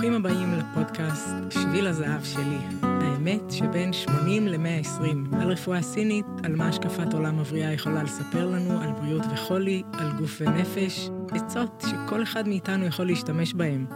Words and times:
ברוכים 0.00 0.24
הבאים 0.24 0.52
לפודקאסט 0.52 1.28
שביל 1.50 1.86
הזהב 1.86 2.24
שלי. 2.24 2.58
האמת 2.82 3.50
שבין 3.50 3.92
80 3.92 4.48
ל-120, 4.48 5.36
על 5.40 5.50
רפואה 5.50 5.82
סינית, 5.82 6.26
על 6.44 6.56
מה 6.56 6.68
השקפת 6.68 7.12
עולם 7.12 7.40
מבריאה 7.40 7.72
יכולה 7.72 8.02
לספר 8.02 8.46
לנו, 8.46 8.80
על 8.80 8.92
בריאות 8.92 9.22
וחולי, 9.32 9.82
על 9.92 10.12
גוף 10.18 10.40
ונפש, 10.40 11.10
עצות 11.30 11.84
שכל 11.90 12.22
אחד 12.22 12.48
מאיתנו 12.48 12.86
יכול 12.86 13.06
להשתמש 13.06 13.54
בהן. 13.54 13.86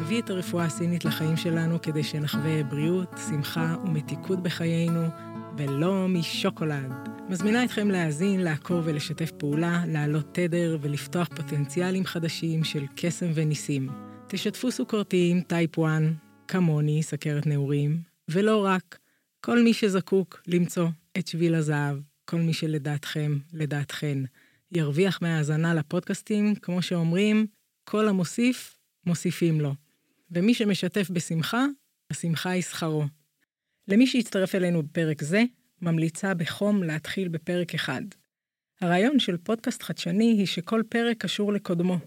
נביא 0.00 0.22
את 0.22 0.30
הרפואה 0.30 0.64
הסינית 0.64 1.04
לחיים 1.04 1.36
שלנו 1.36 1.82
כדי 1.82 2.02
שנחווה 2.02 2.62
בריאות, 2.62 3.20
שמחה 3.28 3.76
ומתיקות 3.84 4.42
בחיינו, 4.42 5.06
ולא 5.56 6.08
משוקולד. 6.08 6.92
מזמינה 7.28 7.64
אתכם 7.64 7.90
להאזין, 7.90 8.40
לעקוב 8.40 8.82
ולשתף 8.84 9.30
פעולה, 9.30 9.82
להעלות 9.86 10.24
תדר 10.32 10.78
ולפתוח 10.80 11.28
פוטנציאלים 11.36 12.04
חדשים 12.04 12.64
של 12.64 12.84
קסם 12.96 13.30
וניסים. 13.34 14.09
תשתפו 14.32 14.70
סוכרתיים 14.70 15.40
טייפ 15.40 15.78
1, 15.78 16.02
כמוני, 16.48 17.02
סכרת 17.02 17.46
נעורים, 17.46 18.02
ולא 18.28 18.64
רק, 18.64 18.98
כל 19.40 19.62
מי 19.62 19.74
שזקוק 19.74 20.42
למצוא 20.46 20.88
את 21.18 21.26
שביל 21.26 21.54
הזהב, 21.54 21.96
כל 22.24 22.36
מי 22.36 22.52
שלדעתכם, 22.52 23.38
לדעתכן, 23.52 24.18
ירוויח 24.72 25.22
מהאזנה 25.22 25.74
לפודקאסטים, 25.74 26.54
כמו 26.54 26.82
שאומרים, 26.82 27.46
כל 27.84 28.08
המוסיף, 28.08 28.76
מוסיפים 29.06 29.60
לו. 29.60 29.74
ומי 30.30 30.54
שמשתף 30.54 31.10
בשמחה, 31.10 31.66
השמחה 32.10 32.50
היא 32.50 32.62
שכרו. 32.62 33.04
למי 33.88 34.06
שיצטרף 34.06 34.54
אלינו 34.54 34.82
בפרק 34.82 35.22
זה, 35.22 35.42
ממליצה 35.82 36.34
בחום 36.34 36.82
להתחיל 36.82 37.28
בפרק 37.28 37.74
אחד. 37.74 38.02
הרעיון 38.80 39.18
של 39.18 39.36
פודקאסט 39.36 39.82
חדשני 39.82 40.32
היא 40.32 40.46
שכל 40.46 40.82
פרק 40.88 41.16
קשור 41.18 41.52
לקודמו. 41.52 41.98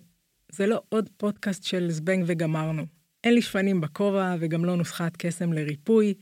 זה 0.55 0.67
לא 0.67 0.81
עוד 0.89 1.09
פודקאסט 1.17 1.63
של 1.63 1.91
זבנג 1.91 2.23
וגמרנו. 2.27 2.85
אין 3.23 3.33
לי 3.33 3.41
שפנים 3.41 3.81
בכובע 3.81 4.35
וגם 4.39 4.65
לא 4.65 4.75
נוסחת 4.75 5.17
קסם 5.17 5.53
לריפוי. 5.53 6.13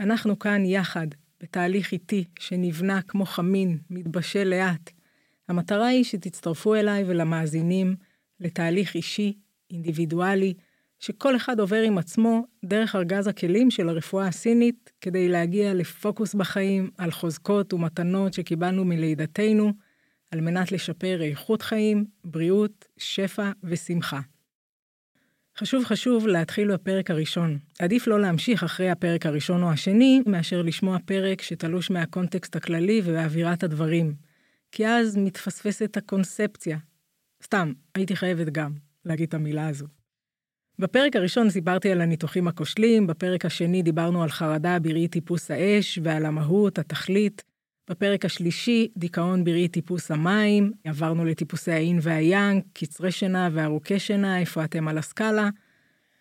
אנחנו 0.00 0.38
כאן 0.38 0.64
יחד, 0.64 1.06
בתהליך 1.40 1.92
איטי 1.92 2.24
שנבנה 2.38 3.02
כמו 3.02 3.26
חמין, 3.26 3.78
מתבשל 3.90 4.44
לאט. 4.44 4.90
המטרה 5.48 5.86
היא 5.86 6.04
שתצטרפו 6.04 6.74
אליי 6.74 7.04
ולמאזינים 7.06 7.96
לתהליך 8.40 8.94
אישי, 8.94 9.32
אינדיבידואלי, 9.70 10.54
שכל 10.98 11.36
אחד 11.36 11.60
עובר 11.60 11.82
עם 11.82 11.98
עצמו 11.98 12.46
דרך 12.64 12.96
ארגז 12.96 13.26
הכלים 13.26 13.70
של 13.70 13.88
הרפואה 13.88 14.26
הסינית 14.26 14.90
כדי 15.00 15.28
להגיע 15.28 15.74
לפוקוס 15.74 16.34
בחיים 16.34 16.90
על 16.98 17.10
חוזקות 17.10 17.72
ומתנות 17.72 18.34
שקיבלנו 18.34 18.84
מלידתנו, 18.84 19.72
על 20.32 20.40
מנת 20.40 20.72
לשפר 20.72 21.22
איכות 21.22 21.62
חיים, 21.62 22.04
בריאות, 22.24 22.84
שפע 22.96 23.50
ושמחה. 23.64 24.20
חשוב 25.58 25.84
חשוב 25.84 26.26
להתחיל 26.26 26.72
בפרק 26.72 27.10
הראשון. 27.10 27.58
עדיף 27.78 28.06
לא 28.06 28.20
להמשיך 28.20 28.64
אחרי 28.64 28.90
הפרק 28.90 29.26
הראשון 29.26 29.62
או 29.62 29.70
השני, 29.70 30.22
מאשר 30.26 30.62
לשמוע 30.62 30.98
פרק 31.04 31.42
שתלוש 31.42 31.90
מהקונטקסט 31.90 32.56
הכללי 32.56 33.02
ובאווירת 33.04 33.62
הדברים. 33.62 34.14
כי 34.72 34.86
אז 34.86 35.16
מתפספסת 35.16 35.96
הקונספציה. 35.96 36.78
סתם, 37.44 37.72
הייתי 37.94 38.16
חייבת 38.16 38.46
גם 38.46 38.72
להגיד 39.04 39.28
את 39.28 39.34
המילה 39.34 39.68
הזו. 39.68 39.86
בפרק 40.78 41.16
הראשון 41.16 41.50
סיפרתי 41.50 41.90
על 41.90 42.00
הניתוחים 42.00 42.48
הכושלים, 42.48 43.06
בפרק 43.06 43.44
השני 43.44 43.82
דיברנו 43.82 44.22
על 44.22 44.30
חרדה 44.30 44.78
בראי 44.78 45.08
טיפוס 45.08 45.50
האש 45.50 45.98
ועל 46.02 46.26
המהות, 46.26 46.78
התכלית. 46.78 47.51
בפרק 47.90 48.24
השלישי, 48.24 48.88
דיכאון 48.96 49.44
בראי 49.44 49.68
טיפוס 49.68 50.10
המים, 50.10 50.72
עברנו 50.84 51.24
לטיפוסי 51.24 51.72
האין 51.72 51.98
והיאנג, 52.02 52.62
קצרי 52.72 53.12
שינה 53.12 53.48
וארוכי 53.52 53.98
שינה, 53.98 54.38
איפה 54.40 54.64
אתם 54.64 54.88
על 54.88 54.98
הסקאלה. 54.98 55.48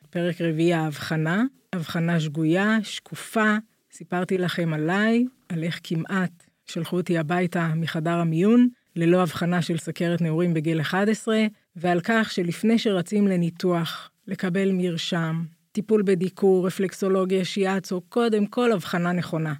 פרק 0.10 0.42
רביעי, 0.42 0.74
ההבחנה, 0.74 1.44
הבחנה 1.74 2.20
שגויה, 2.20 2.78
שקופה, 2.84 3.56
סיפרתי 3.92 4.38
לכם 4.38 4.74
עליי, 4.74 5.26
על 5.50 5.64
איך 5.64 5.80
כמעט 5.84 6.48
שלחו 6.66 6.98
אותי 6.98 7.18
הביתה 7.18 7.72
מחדר 7.76 8.18
המיון, 8.18 8.68
ללא 8.96 9.22
הבחנה 9.22 9.62
של 9.62 9.78
סכרת 9.78 10.22
נעורים 10.22 10.54
בגיל 10.54 10.82
11, 10.82 11.46
ועל 11.76 12.00
כך 12.04 12.32
שלפני 12.32 12.80
שרצים 12.80 13.28
לניתוח, 13.28 14.12
לקבל 14.28 14.72
מרשם, 14.74 15.44
טיפול 15.72 16.02
בדיקור, 16.02 16.68
רפלקסולוגיה, 16.68 17.46
שיאצו, 17.46 18.02
קודם 18.10 18.46
כל 18.46 18.72
הבחנה 18.72 19.12
נכונה. 19.12 19.54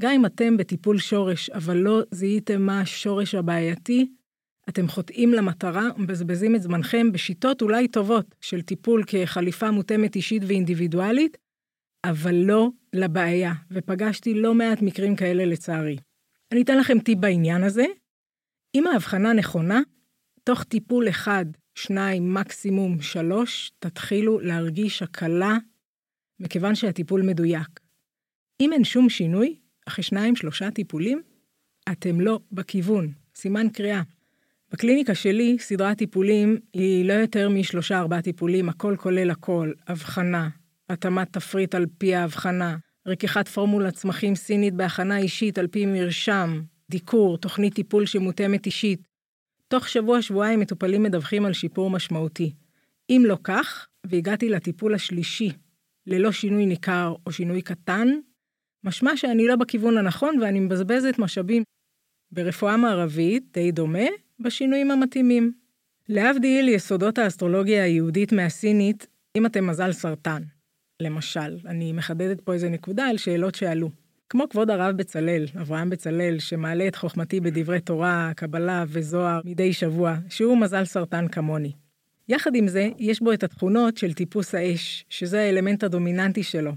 גם 0.00 0.12
אם 0.12 0.26
אתם 0.26 0.56
בטיפול 0.56 0.98
שורש, 0.98 1.50
אבל 1.50 1.76
לא 1.76 2.02
זיהיתם 2.10 2.62
מה 2.62 2.80
השורש 2.80 3.34
הבעייתי, 3.34 4.12
אתם 4.68 4.88
חוטאים 4.88 5.32
למטרה 5.32 5.88
ומבזבזים 5.96 6.56
את 6.56 6.62
זמנכם 6.62 7.12
בשיטות 7.12 7.62
אולי 7.62 7.88
טובות 7.88 8.34
של 8.40 8.62
טיפול 8.62 9.04
כחליפה 9.06 9.70
מותאמת 9.70 10.16
אישית 10.16 10.42
ואינדיבידואלית, 10.46 11.36
אבל 12.04 12.34
לא 12.34 12.68
לבעיה, 12.92 13.52
ופגשתי 13.70 14.34
לא 14.34 14.54
מעט 14.54 14.82
מקרים 14.82 15.16
כאלה 15.16 15.44
לצערי. 15.44 15.96
אני 16.52 16.62
אתן 16.62 16.78
לכם 16.78 16.98
טיפ 16.98 17.18
בעניין 17.18 17.64
הזה. 17.64 17.84
אם 18.74 18.86
ההבחנה 18.86 19.32
נכונה, 19.32 19.80
תוך 20.44 20.64
טיפול 20.64 21.08
אחד 21.08 21.44
שניים, 21.74 22.34
מקסימום 22.34 23.00
שלוש, 23.00 23.72
תתחילו 23.78 24.40
להרגיש 24.40 25.02
הקלה, 25.02 25.56
מכיוון 26.40 26.74
שהטיפול 26.74 27.22
מדויק. 27.22 27.80
אם 28.60 28.72
אין 28.72 28.84
שום 28.84 29.08
שינוי, 29.08 29.56
אחרי 29.88 30.04
שניים, 30.04 30.36
שלושה 30.36 30.70
טיפולים, 30.70 31.22
אתם 31.92 32.20
לא 32.20 32.40
בכיוון, 32.52 33.12
סימן 33.34 33.68
קריאה. 33.68 34.02
בקליניקה 34.72 35.14
שלי, 35.14 35.56
סדרת 35.58 35.98
טיפולים 35.98 36.58
היא 36.72 37.04
לא 37.04 37.12
יותר 37.12 37.48
משלושה 37.48 37.98
ארבעה 37.98 38.22
טיפולים, 38.22 38.68
הכל 38.68 38.96
כולל 38.98 39.30
הכל, 39.30 39.72
הבחנה, 39.86 40.48
התאמת 40.88 41.32
תפריט 41.32 41.74
על 41.74 41.86
פי 41.98 42.14
ההבחנה, 42.14 42.76
רכיחת 43.06 43.48
פורמולה 43.48 43.90
צמחים 43.90 44.34
סינית 44.34 44.74
בהכנה 44.74 45.18
אישית 45.18 45.58
על 45.58 45.66
פי 45.66 45.86
מרשם, 45.86 46.60
דיקור, 46.90 47.38
תוכנית 47.38 47.74
טיפול 47.74 48.06
שמותאמת 48.06 48.66
אישית, 48.66 49.00
תוך 49.68 49.88
שבוע-שבועיים 49.88 50.60
מטופלים 50.60 51.02
מדווחים 51.02 51.44
על 51.44 51.52
שיפור 51.52 51.90
משמעותי. 51.90 52.52
אם 53.10 53.22
לא 53.26 53.38
כך, 53.44 53.86
והגעתי 54.06 54.48
לטיפול 54.48 54.94
השלישי 54.94 55.52
ללא 56.06 56.32
שינוי 56.32 56.66
ניכר 56.66 57.14
או 57.26 57.32
שינוי 57.32 57.62
קטן, 57.62 58.08
משמע 58.84 59.16
שאני 59.16 59.46
לא 59.46 59.56
בכיוון 59.56 59.96
הנכון 59.96 60.40
ואני 60.42 60.60
מבזבזת 60.60 61.18
משאבים. 61.18 61.62
ברפואה 62.32 62.76
מערבית, 62.76 63.44
די 63.52 63.72
דומה, 63.72 64.06
בשינויים 64.40 64.90
המתאימים. 64.90 65.52
להבדיל 66.08 66.68
יסודות 66.68 67.18
האסטרולוגיה 67.18 67.84
היהודית 67.84 68.32
מהסינית, 68.32 69.06
אם 69.36 69.46
אתם 69.46 69.66
מזל 69.66 69.92
סרטן. 69.92 70.42
למשל, 71.02 71.58
אני 71.66 71.92
מחדדת 71.92 72.40
פה 72.40 72.52
איזה 72.52 72.68
נקודה 72.68 73.06
על 73.06 73.16
שאלות 73.16 73.54
שעלו. 73.54 73.90
כמו 74.28 74.48
כבוד 74.48 74.70
הרב 74.70 74.96
בצלאל, 74.96 75.46
אברהם 75.60 75.90
בצלאל, 75.90 76.38
שמעלה 76.38 76.88
את 76.88 76.96
חוכמתי 76.96 77.40
בדברי 77.40 77.80
תורה, 77.80 78.32
קבלה 78.36 78.84
וזוהר 78.88 79.40
מדי 79.44 79.72
שבוע, 79.72 80.16
שהוא 80.28 80.58
מזל 80.58 80.84
סרטן 80.84 81.28
כמוני. 81.28 81.72
יחד 82.28 82.54
עם 82.54 82.68
זה, 82.68 82.88
יש 82.98 83.20
בו 83.20 83.32
את 83.32 83.42
התכונות 83.42 83.96
של 83.96 84.12
טיפוס 84.12 84.54
האש, 84.54 85.04
שזה 85.08 85.40
האלמנט 85.40 85.84
הדומיננטי 85.84 86.42
שלו. 86.42 86.72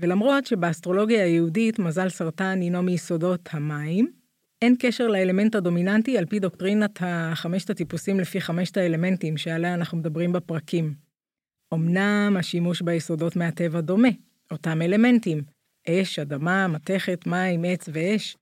ולמרות 0.00 0.46
שבאסטרולוגיה 0.46 1.24
היהודית 1.24 1.78
מזל 1.78 2.08
סרטן 2.08 2.60
הינו 2.60 2.82
מיסודות 2.82 3.48
המים, 3.52 4.12
אין 4.62 4.76
קשר 4.78 5.06
לאלמנט 5.06 5.54
הדומיננטי 5.54 6.18
על 6.18 6.26
פי 6.26 6.38
דוקטרינת 6.38 6.98
החמשת 7.00 7.70
הטיפוסים 7.70 8.20
לפי 8.20 8.40
חמשת 8.40 8.76
האלמנטים 8.76 9.36
שעליה 9.36 9.74
אנחנו 9.74 9.98
מדברים 9.98 10.32
בפרקים. 10.32 10.94
אמנם 11.74 12.36
השימוש 12.38 12.82
ביסודות 12.82 13.36
מהטבע 13.36 13.80
דומה, 13.80 14.08
אותם 14.50 14.82
אלמנטים, 14.82 15.42
אש, 15.88 16.18
אדמה, 16.18 16.68
מתכת, 16.68 17.26
מים, 17.26 17.64
עץ 17.64 17.88
ואש, 17.92 18.36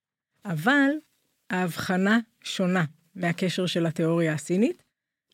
אבל 0.45 0.91
ההבחנה 1.51 2.19
שונה 2.45 2.85
מהקשר 3.15 3.67
של 3.67 3.87
התיאוריה 3.87 4.33
הסינית. 4.33 4.83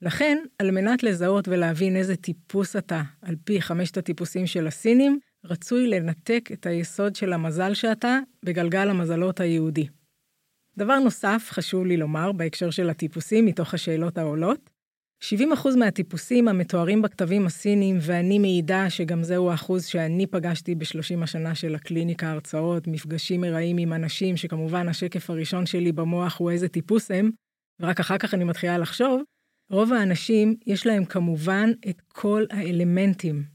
לכן, 0.02 0.38
על 0.58 0.70
מנת 0.70 1.02
לזהות 1.02 1.49
ולהבין 1.49 1.96
איזה 1.96 2.16
טיפוס 2.16 2.76
אתה, 2.76 3.02
על 3.22 3.37
פי 3.44 3.62
חמשת 3.62 3.96
הטיפוסים 3.96 4.46
של 4.46 4.66
הסינים, 4.66 5.19
רצוי 5.44 5.87
לנתק 5.87 6.49
את 6.52 6.67
היסוד 6.67 7.17
של 7.17 7.32
המזל 7.32 7.75
שאתה 7.75 8.19
בגלגל 8.44 8.88
המזלות 8.88 9.41
היהודי. 9.41 9.88
דבר 10.76 10.99
נוסף 10.99 11.49
חשוב 11.50 11.87
לי 11.87 11.96
לומר 11.96 12.32
בהקשר 12.32 12.70
של 12.70 12.91
הטיפוסים 12.91 13.46
מתוך 13.46 13.75
השאלות 13.75 14.19
העולות, 14.19 14.70
70% 15.25 15.26
מהטיפוסים 15.79 16.49
המתוארים 16.49 17.02
בכתבים 17.02 17.46
הסינים, 17.46 17.99
ואני 18.00 18.38
מעידה 18.38 18.91
שגם 18.91 19.23
זהו 19.23 19.50
האחוז 19.50 19.87
שאני 19.87 20.26
פגשתי 20.26 20.75
ב-30 20.75 21.23
השנה 21.23 21.55
של 21.55 21.75
הקליניקה, 21.75 22.31
הרצאות, 22.31 22.87
מפגשים 22.87 23.44
ארעיים 23.44 23.79
עם 23.79 23.93
אנשים, 23.93 24.37
שכמובן 24.37 24.88
השקף 24.88 25.31
הראשון 25.31 25.67
שלי 25.67 25.93
במוח 25.93 26.38
הוא 26.38 26.50
איזה 26.50 26.69
טיפוס 26.69 27.11
הם, 27.11 27.31
ורק 27.81 28.00
אחר 28.00 28.19
כך 28.19 28.35
אני 28.35 28.44
מתחילה 28.44 28.79
לחשוב, 28.79 29.23
רוב 29.70 29.93
האנשים 29.93 30.56
יש 30.67 30.87
להם 30.87 31.05
כמובן 31.05 31.70
את 31.88 32.00
כל 32.08 32.44
האלמנטים, 32.50 33.53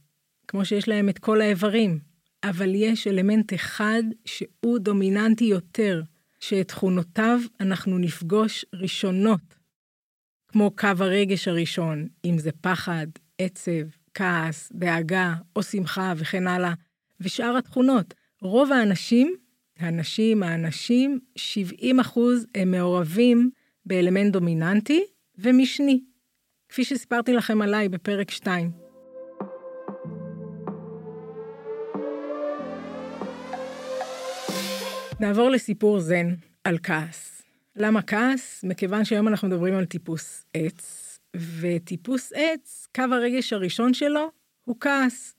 כמו 0.50 0.66
שיש 0.66 0.88
להם 0.88 1.10
את 1.10 1.20
כל 1.20 1.42
האיברים, 1.42 2.00
אבל 2.44 2.76
יש 2.76 3.08
אלמנט 3.08 3.54
אחד 3.54 4.04
שהוא 4.26 4.80
דומיננטי 4.80 5.46
יותר, 5.46 6.02
שאת 6.40 6.68
תכונותיו 6.68 7.40
אנחנו 7.60 7.98
נפגוש 7.98 8.66
ראשונות. 8.74 9.56
כמו 10.48 10.72
קו 10.76 10.88
הרגש 11.00 11.48
הראשון, 11.48 12.08
אם 12.26 12.38
זה 12.38 12.52
פחד, 12.62 13.08
עצב, 13.38 13.72
כעס, 14.14 14.72
דאגה 14.74 15.34
או 15.56 15.64
שמחה 15.64 16.14
וכן 16.18 16.48
הלאה, 16.48 16.74
ושאר 17.20 17.58
התכונות. 17.58 18.14
רוב 18.42 18.72
האנשים, 18.72 19.36
הנשים, 19.80 20.44
האנשים, 20.44 21.20
70 21.36 22.00
אחוז 22.00 22.46
הם 22.56 22.72
מעורבים 22.72 23.50
באלמנט 23.86 24.34
דומיננטי 24.34 25.04
ומשני, 25.38 26.02
כפי 26.70 26.84
שסיפרתי 26.84 27.34
לכם 27.34 27.62
עליי 27.62 27.90
בפרק 27.90 28.32
2. 28.32 28.89
נעבור 35.20 35.50
לסיפור 35.50 36.00
זן 36.00 36.28
על 36.64 36.78
כעס. 36.84 37.42
למה 37.76 38.02
כעס? 38.02 38.64
מכיוון 38.64 39.06
שהיום 39.06 39.28
אנחנו 39.28 39.48
מדברים 39.48 39.76
על 39.76 39.86
טיפוס 39.86 40.46
עץ, 40.54 41.20
וטיפוס 41.60 42.34
עץ, 42.36 42.88
קו 42.96 43.04
הרגש 43.12 43.54
הראשון 43.54 43.94
שלו 43.94 44.32
הוא 44.66 44.76
כעס. 44.80 45.36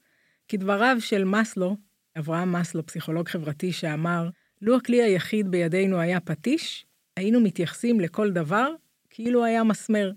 כדבריו 0.49 0.97
של 1.01 1.25
מאסלו, 1.25 1.77
אברהם 2.19 2.53
מאסלו, 2.53 2.87
פסיכולוג 2.87 3.29
חברתי, 3.29 3.73
שאמר, 3.73 4.29
לו 4.63 4.77
הכלי 4.77 5.03
היחיד 5.03 5.49
בידינו 5.49 6.01
היה 6.01 6.21
פטיש, 6.21 6.87
היינו 7.17 7.41
מתייחסים 7.41 8.01
לכל 8.01 8.31
דבר 8.31 8.75
כאילו 9.11 9.45
היה 9.45 9.65
מסמר. 9.65 10.13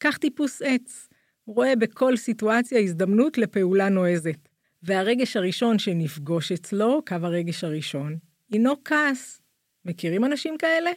כך 0.00 0.18
טיפוס 0.18 0.62
עץ, 0.62 1.08
רואה 1.46 1.76
בכל 1.76 2.16
סיטואציה 2.16 2.80
הזדמנות 2.80 3.38
לפעולה 3.38 3.88
נועזת. 3.88 4.48
והרגש 4.82 5.36
הראשון 5.36 5.78
שנפגוש 5.78 6.52
אצלו, 6.52 7.02
קו 7.06 7.14
הרגש 7.14 7.64
הראשון, 7.64 8.27
הינו 8.50 8.84
כעס. 8.84 9.42
מכירים 9.84 10.24
אנשים 10.24 10.58
כאלה? 10.58 10.90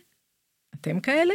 אתם 0.75 0.99
כאלה? 0.99 1.33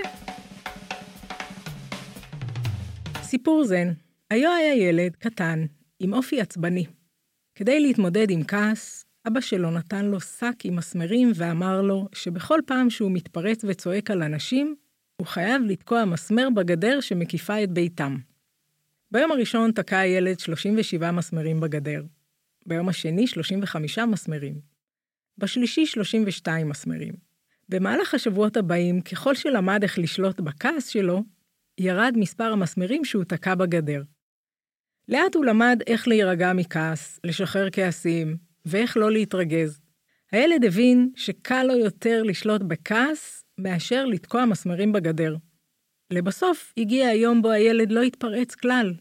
סיפור 3.23 3.65
זן, 3.65 3.93
היו 4.31 4.51
היה 4.53 4.75
ילד 4.75 5.17
קטן, 5.17 5.67
עם 6.01 6.13
אופי 6.13 6.41
עצבני. 6.41 6.87
כדי 7.55 7.81
להתמודד 7.81 8.31
עם 8.31 8.45
כעס, 8.45 9.05
אבא 9.29 9.41
שלו 9.41 9.71
נתן 9.71 10.05
לו 10.05 10.21
שק 10.21 10.55
עם 10.65 10.77
מסמרים 10.77 11.33
ואמר 11.35 11.83
לו 11.83 12.09
שבכל 12.13 12.61
פעם 12.67 12.91
שהוא 12.91 13.11
מתפרץ 13.11 13.65
וצועק 13.65 14.11
על 14.11 14.23
אנשים, 14.23 14.77
הוא 15.17 15.27
חייב 15.27 15.63
לתקוע 15.63 16.05
מסמר 16.05 16.49
בגדר 16.55 17.01
שמקיפה 17.01 17.63
את 17.63 17.71
ביתם. 17.71 18.17
ביום 19.11 19.33
הראשון 19.33 19.73
תקע 19.73 19.99
הילד 19.99 20.39
37 20.39 21.11
מסמרים 21.11 21.61
בגדר. 21.61 22.03
ביום 22.67 22.89
השני 22.89 23.27
35 23.27 23.99
מסמרים. 23.99 24.76
בשלישי 25.39 25.87
32 25.87 26.69
מסמרים. 26.69 27.15
במהלך 27.69 28.15
השבועות 28.15 28.57
הבאים, 28.57 29.01
ככל 29.01 29.35
שלמד 29.35 29.83
איך 29.83 29.99
לשלוט 29.99 30.41
בכעס 30.41 30.89
שלו, 30.89 31.23
ירד 31.79 32.15
מספר 32.17 32.45
המסמרים 32.45 33.05
שהוא 33.05 33.25
תקע 33.25 33.55
בגדר. 33.55 34.03
לאט 35.09 35.35
הוא 35.35 35.45
למד 35.45 35.81
איך 35.87 36.09
להירגע 36.09 36.53
מכעס, 36.53 37.21
לשחרר 37.25 37.69
כעסים, 37.73 38.37
ואיך 38.65 38.97
לא 38.97 39.13
להתרגז. 39.13 39.81
הילד 40.33 40.65
הבין 40.65 41.11
שקל 41.17 41.63
לו 41.63 41.79
יותר 41.79 42.23
לשלוט 42.23 42.63
בכעס 42.63 43.45
מאשר 43.59 44.05
לתקוע 44.05 44.45
מסמרים 44.45 44.93
בגדר. 44.93 45.37
לבסוף 46.11 46.73
הגיע 46.77 47.09
היום 47.09 47.43
בו 47.43 47.51
הילד 47.51 47.93
לא 47.93 48.03
התפרץ 48.03 48.55
כלל. 48.55 48.95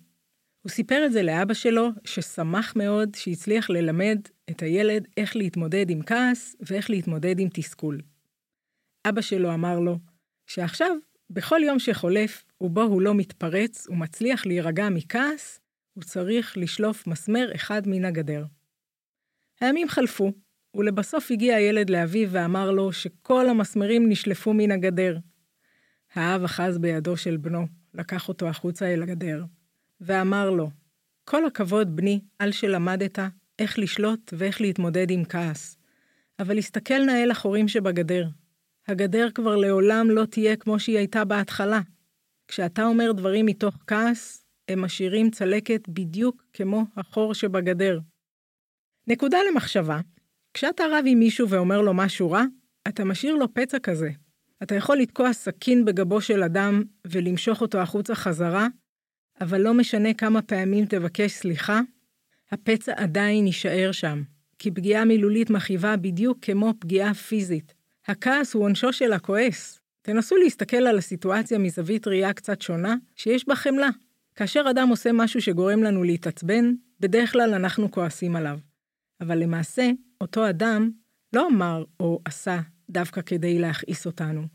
הוא 0.66 0.72
סיפר 0.72 1.06
את 1.06 1.12
זה 1.12 1.24
לאבא 1.24 1.54
שלו, 1.54 1.90
ששמח 2.04 2.74
מאוד 2.76 3.16
שהצליח 3.16 3.70
ללמד 3.70 4.20
את 4.50 4.62
הילד 4.62 5.08
איך 5.18 5.36
להתמודד 5.36 5.90
עם 5.90 6.02
כעס 6.02 6.56
ואיך 6.60 6.90
להתמודד 6.90 7.40
עם 7.40 7.50
תסכול. 7.54 8.02
אבא 9.08 9.22
שלו 9.22 9.54
אמר 9.54 9.80
לו 9.80 10.00
שעכשיו, 10.46 10.98
בכל 11.30 11.62
יום 11.64 11.80
שחולף 11.80 12.44
ובו 12.62 12.82
הוא 12.82 13.02
לא 13.02 13.16
מתפרץ 13.16 13.88
ומצליח 13.90 14.46
להירגע 14.46 14.90
מכעס, 14.90 15.60
הוא 15.94 16.04
צריך 16.04 16.58
לשלוף 16.58 17.08
מסמר 17.08 17.52
אחד 17.56 17.82
מן 17.88 18.06
הגדר. 18.06 18.46
הימים 19.60 19.90
חלפו, 19.90 20.32
ולבסוף 20.76 21.32
הגיע 21.32 21.56
הילד 21.56 21.90
לאביו 21.90 22.30
ואמר 22.32 22.72
לו 22.72 22.94
שכל 22.94 23.50
המסמרים 23.50 24.10
נשלפו 24.10 24.54
מן 24.54 24.72
הגדר. 24.72 25.18
האב 26.14 26.44
אחז 26.44 26.78
בידו 26.78 27.18
של 27.18 27.38
בנו, 27.38 27.68
לקח 27.94 28.30
אותו 28.30 28.48
החוצה 28.48 28.94
אל 28.94 29.04
הגדר, 29.04 29.44
ואמר 30.02 30.50
לו, 30.50 30.70
כל 31.24 31.46
הכבוד, 31.46 31.96
בני, 31.96 32.20
על 32.40 32.52
שלמדת 32.52 33.20
איך 33.60 33.80
לשלוט 33.80 34.34
ואיך 34.38 34.62
להתמודד 34.62 35.12
עם 35.12 35.26
כעס. 35.26 35.78
אבל 36.40 36.58
הסתכל 36.58 37.00
נא 37.06 37.12
אל 37.12 37.32
החורים 37.32 37.68
שבגדר. 37.68 38.28
הגדר 38.88 39.28
כבר 39.36 39.56
לעולם 39.56 40.10
לא 40.10 40.26
תהיה 40.26 40.56
כמו 40.56 40.80
שהיא 40.80 40.98
הייתה 40.98 41.26
בהתחלה. 41.26 41.82
כשאתה 42.48 42.84
אומר 42.84 43.12
דברים 43.12 43.46
מתוך 43.46 43.78
כעס, 43.88 44.46
הם 44.68 44.82
משאירים 44.82 45.32
צלקת 45.32 45.90
בדיוק 45.90 46.44
כמו 46.54 46.84
החור 46.98 47.34
שבגדר. 47.34 48.00
נקודה 49.08 49.38
למחשבה, 49.52 50.00
כשאתה 50.54 50.84
רב 50.92 51.04
עם 51.08 51.20
מישהו 51.20 51.50
ואומר 51.50 51.82
לו 51.82 51.94
משהו 51.94 52.32
רע, 52.32 52.44
אתה 52.88 53.06
משאיר 53.06 53.36
לו 53.36 53.54
פצע 53.54 53.80
כזה. 53.80 54.10
אתה 54.64 54.76
יכול 54.76 54.98
לתקוע 54.98 55.34
סכין 55.34 55.86
בגבו 55.86 56.22
של 56.22 56.44
אדם 56.44 56.84
ולמשוך 57.08 57.62
אותו 57.62 57.78
החוצה 57.78 58.16
חזרה, 58.16 58.68
אבל 59.42 59.62
לא 59.62 59.74
משנה 59.74 60.14
כמה 60.14 60.42
פעמים 60.42 60.86
תבקש 60.86 61.32
סליחה, 61.32 61.82
הפצע 62.52 62.94
עדיין 62.96 63.48
יישאר 63.48 63.92
שם, 63.92 64.24
כי 64.60 64.72
פגיעה 64.72 65.06
מילולית 65.06 65.50
מכאיבה 65.50 65.98
בדיוק 65.98 66.38
כמו 66.42 66.74
פגיעה 66.80 67.14
פיזית. 67.14 67.74
הכעס 68.08 68.54
הוא 68.54 68.64
עונשו 68.64 68.94
של 68.94 69.14
הכועס. 69.14 69.80
תנסו 70.02 70.36
להסתכל 70.36 70.78
על 70.78 70.98
הסיטואציה 70.98 71.58
מזווית 71.58 72.08
ראייה 72.08 72.34
קצת 72.34 72.62
שונה, 72.62 72.96
שיש 73.16 73.48
בה 73.48 73.56
חמלה. 73.56 73.90
כאשר 74.36 74.66
אדם 74.70 74.90
עושה 74.90 75.12
משהו 75.14 75.42
שגורם 75.42 75.84
לנו 75.84 76.04
להתעצבן, 76.04 76.74
בדרך 77.00 77.32
כלל 77.32 77.54
אנחנו 77.54 77.92
כועסים 77.92 78.36
עליו. 78.36 78.60
אבל 79.22 79.38
למעשה, 79.38 79.90
אותו 80.22 80.50
אדם 80.50 80.90
לא 81.34 81.48
אמר 81.48 81.84
או 82.00 82.20
עשה 82.26 82.60
דווקא 82.90 83.22
כדי 83.22 83.60
להכעיס 83.60 84.06
אותנו. 84.06 84.48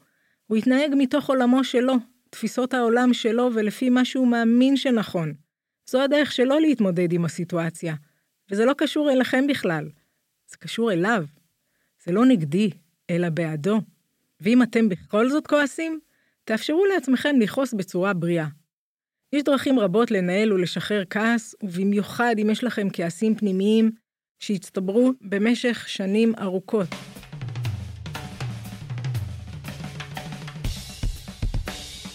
הוא 0.47 0.57
התנהג 0.57 0.91
מתוך 0.97 1.29
עולמו 1.29 1.65
שלו, 1.65 1.95
תפיסות 2.31 2.75
העולם 2.75 3.15
שלו 3.15 3.51
ולפי 3.55 3.91
מה 3.91 4.05
שהוא 4.05 4.29
מאמין 4.29 4.77
שנכון. 4.77 5.35
זו 5.91 6.03
הדרך 6.03 6.33
שלו 6.33 6.59
להתמודד 6.59 7.13
עם 7.13 7.25
הסיטואציה, 7.25 7.95
וזה 8.51 8.65
לא 8.65 8.73
קשור 8.79 9.11
אליכם 9.11 9.47
בכלל. 9.47 9.89
זה 10.51 10.57
קשור 10.57 10.93
אליו. 10.93 11.25
זה 12.05 12.13
לא 12.13 12.27
נגדי, 12.27 12.71
אלא 13.11 13.29
בעדו. 13.29 13.81
ואם 14.41 14.63
אתם 14.63 14.89
בכל 14.89 15.31
זאת 15.31 15.47
כועסים, 15.47 16.01
תאפשרו 16.45 16.87
לעצמכם 16.87 17.37
לכעוס 17.41 17.75
בצורה 17.75 18.13
בריאה. 18.13 18.47
יש 19.33 19.43
דרכים 19.43 19.79
רבות 19.79 20.11
לנהל 20.11 20.53
ולשחרר 20.53 21.03
כעס, 21.11 21.55
ובמיוחד 21.63 22.35
אם 22.43 22.51
יש 22.51 22.65
לכם 22.65 22.89
כעסים 22.93 23.35
פנימיים 23.35 23.91
שהצטברו 24.39 25.13
במשך 25.21 25.89
שנים 25.89 26.33
ארוכות. 26.39 26.89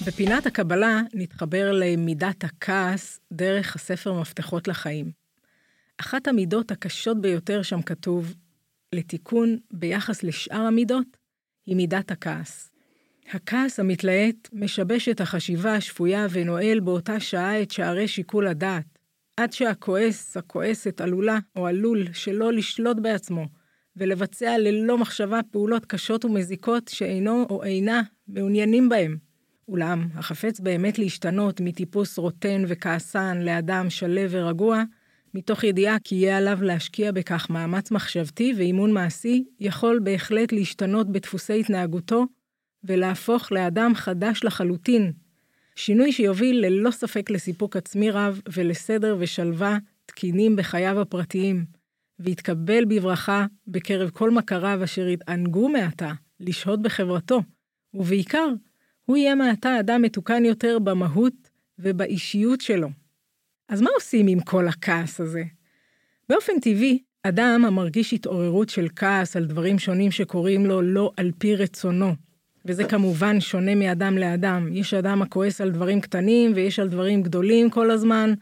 בפינת 0.07 0.45
הקבלה 0.45 1.01
נתחבר 1.13 1.71
למידת 1.71 2.43
הכעס 2.43 3.19
דרך 3.33 3.75
הספר 3.75 4.13
מפתחות 4.13 4.67
לחיים. 4.67 5.11
אחת 5.97 6.27
המידות 6.27 6.71
הקשות 6.71 7.21
ביותר 7.21 7.61
שם 7.61 7.81
כתוב, 7.81 8.35
לתיקון 8.93 9.57
ביחס 9.71 10.23
לשאר 10.23 10.61
המידות, 10.61 11.17
היא 11.65 11.75
מידת 11.75 12.11
הכעס. 12.11 12.71
הכעס 13.31 13.79
המתלהט 13.79 14.49
משבש 14.53 15.09
את 15.09 15.21
החשיבה 15.21 15.75
השפויה 15.75 16.27
ונועל 16.29 16.79
באותה 16.79 17.19
שעה 17.19 17.61
את 17.61 17.71
שערי 17.71 18.07
שיקול 18.07 18.47
הדעת. 18.47 18.99
עד 19.37 19.53
שהכועס, 19.53 20.37
הכועסת, 20.37 21.01
עלולה 21.01 21.39
או 21.55 21.67
עלול 21.67 22.13
שלא 22.13 22.53
לשלוט 22.53 22.97
בעצמו 23.01 23.45
ולבצע 23.97 24.57
ללא 24.57 24.97
מחשבה 24.97 25.39
פעולות 25.51 25.85
קשות 25.85 26.25
ומזיקות 26.25 26.87
שאינו 26.87 27.47
או 27.49 27.63
אינה 27.63 28.01
מעוניינים 28.27 28.89
בהם. 28.89 29.24
אולם, 29.67 30.07
החפץ 30.15 30.59
באמת 30.59 30.99
להשתנות 30.99 31.61
מטיפוס 31.61 32.17
רוטן 32.17 32.63
וכעסן 32.67 33.41
לאדם 33.41 33.89
שלו 33.89 34.21
ורגוע, 34.29 34.83
מתוך 35.33 35.63
ידיעה 35.63 35.97
כי 36.03 36.15
יהיה 36.15 36.37
עליו 36.37 36.63
להשקיע 36.63 37.11
בכך 37.11 37.49
מאמץ 37.49 37.91
מחשבתי 37.91 38.53
ואימון 38.57 38.91
מעשי, 38.91 39.43
יכול 39.59 39.99
בהחלט 40.03 40.51
להשתנות 40.51 41.11
בדפוסי 41.11 41.59
התנהגותו 41.59 42.25
ולהפוך 42.83 43.51
לאדם 43.51 43.95
חדש 43.95 44.43
לחלוטין, 44.43 45.11
שינוי 45.75 46.11
שיוביל 46.11 46.65
ללא 46.65 46.91
ספק 46.91 47.29
לסיפוק 47.29 47.77
עצמי 47.77 48.11
רב 48.11 48.41
ולסדר 48.53 49.15
ושלווה 49.19 49.77
תקינים 50.05 50.55
בחייו 50.55 51.01
הפרטיים, 51.01 51.65
ויתקבל 52.19 52.85
בברכה 52.85 53.45
בקרב 53.67 54.09
כל 54.09 54.31
מכריו 54.31 54.83
אשר 54.83 55.07
יתענגו 55.07 55.69
מעתה 55.69 56.11
לשהות 56.39 56.81
בחברתו, 56.81 57.41
ובעיקר, 57.93 58.47
הוא 59.05 59.17
יהיה 59.17 59.35
מעתה 59.35 59.79
אדם 59.79 60.01
מתוקן 60.01 60.45
יותר 60.45 60.79
במהות 60.79 61.49
ובאישיות 61.79 62.61
שלו. 62.61 62.89
אז 63.69 63.81
מה 63.81 63.89
עושים 63.95 64.27
עם 64.27 64.39
כל 64.39 64.67
הכעס 64.67 65.21
הזה? 65.21 65.43
באופן 66.29 66.59
טבעי, 66.59 66.99
אדם 67.23 67.65
המרגיש 67.67 68.13
התעוררות 68.13 68.69
של 68.69 68.87
כעס 68.95 69.35
על 69.35 69.45
דברים 69.45 69.79
שונים 69.79 70.11
שקורים 70.11 70.65
לו 70.65 70.81
לא 70.81 71.11
על 71.17 71.31
פי 71.37 71.55
רצונו, 71.55 72.15
וזה 72.65 72.83
כמובן 72.83 73.39
שונה 73.39 73.75
מאדם 73.75 74.17
לאדם. 74.17 74.67
יש 74.71 74.93
אדם 74.93 75.21
הכועס 75.21 75.61
על 75.61 75.71
דברים 75.71 76.01
קטנים 76.01 76.51
ויש 76.55 76.79
על 76.79 76.89
דברים 76.89 77.23
גדולים 77.23 77.69
כל 77.69 77.91
הזמן. 77.91 78.33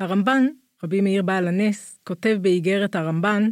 הרמב"ן, 0.00 0.46
רבי 0.84 1.00
מאיר 1.00 1.22
בעל 1.22 1.48
הנס, 1.48 1.98
כותב 2.04 2.38
באיגרת 2.40 2.96
הרמב"ן, 2.96 3.50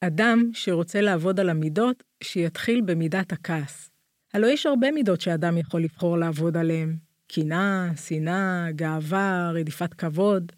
אדם 0.00 0.50
שרוצה 0.52 1.00
לעבוד 1.00 1.40
על 1.40 1.50
המידות, 1.50 2.02
שיתחיל 2.22 2.80
במידת 2.80 3.32
הכעס. 3.32 3.91
הלוא 4.34 4.48
יש 4.48 4.66
הרבה 4.66 4.90
מידות 4.90 5.20
שאדם 5.20 5.58
יכול 5.58 5.82
לבחור 5.82 6.18
לעבוד 6.18 6.56
עליהן. 6.56 6.96
קנאה, 7.26 7.90
שנאה, 7.96 8.66
גאווה, 8.70 9.50
רדיפת 9.54 9.94
כבוד. 9.94 10.52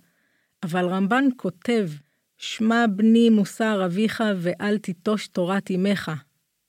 אבל 0.62 0.84
רמב"ן 0.86 1.24
כותב, 1.36 1.90
שמע 2.38 2.84
בני 2.96 3.30
מוסר 3.30 3.84
אביך 3.86 4.22
ואל 4.36 4.78
תיטוש 4.78 5.28
תורת 5.28 5.70
אמך. 5.70 6.12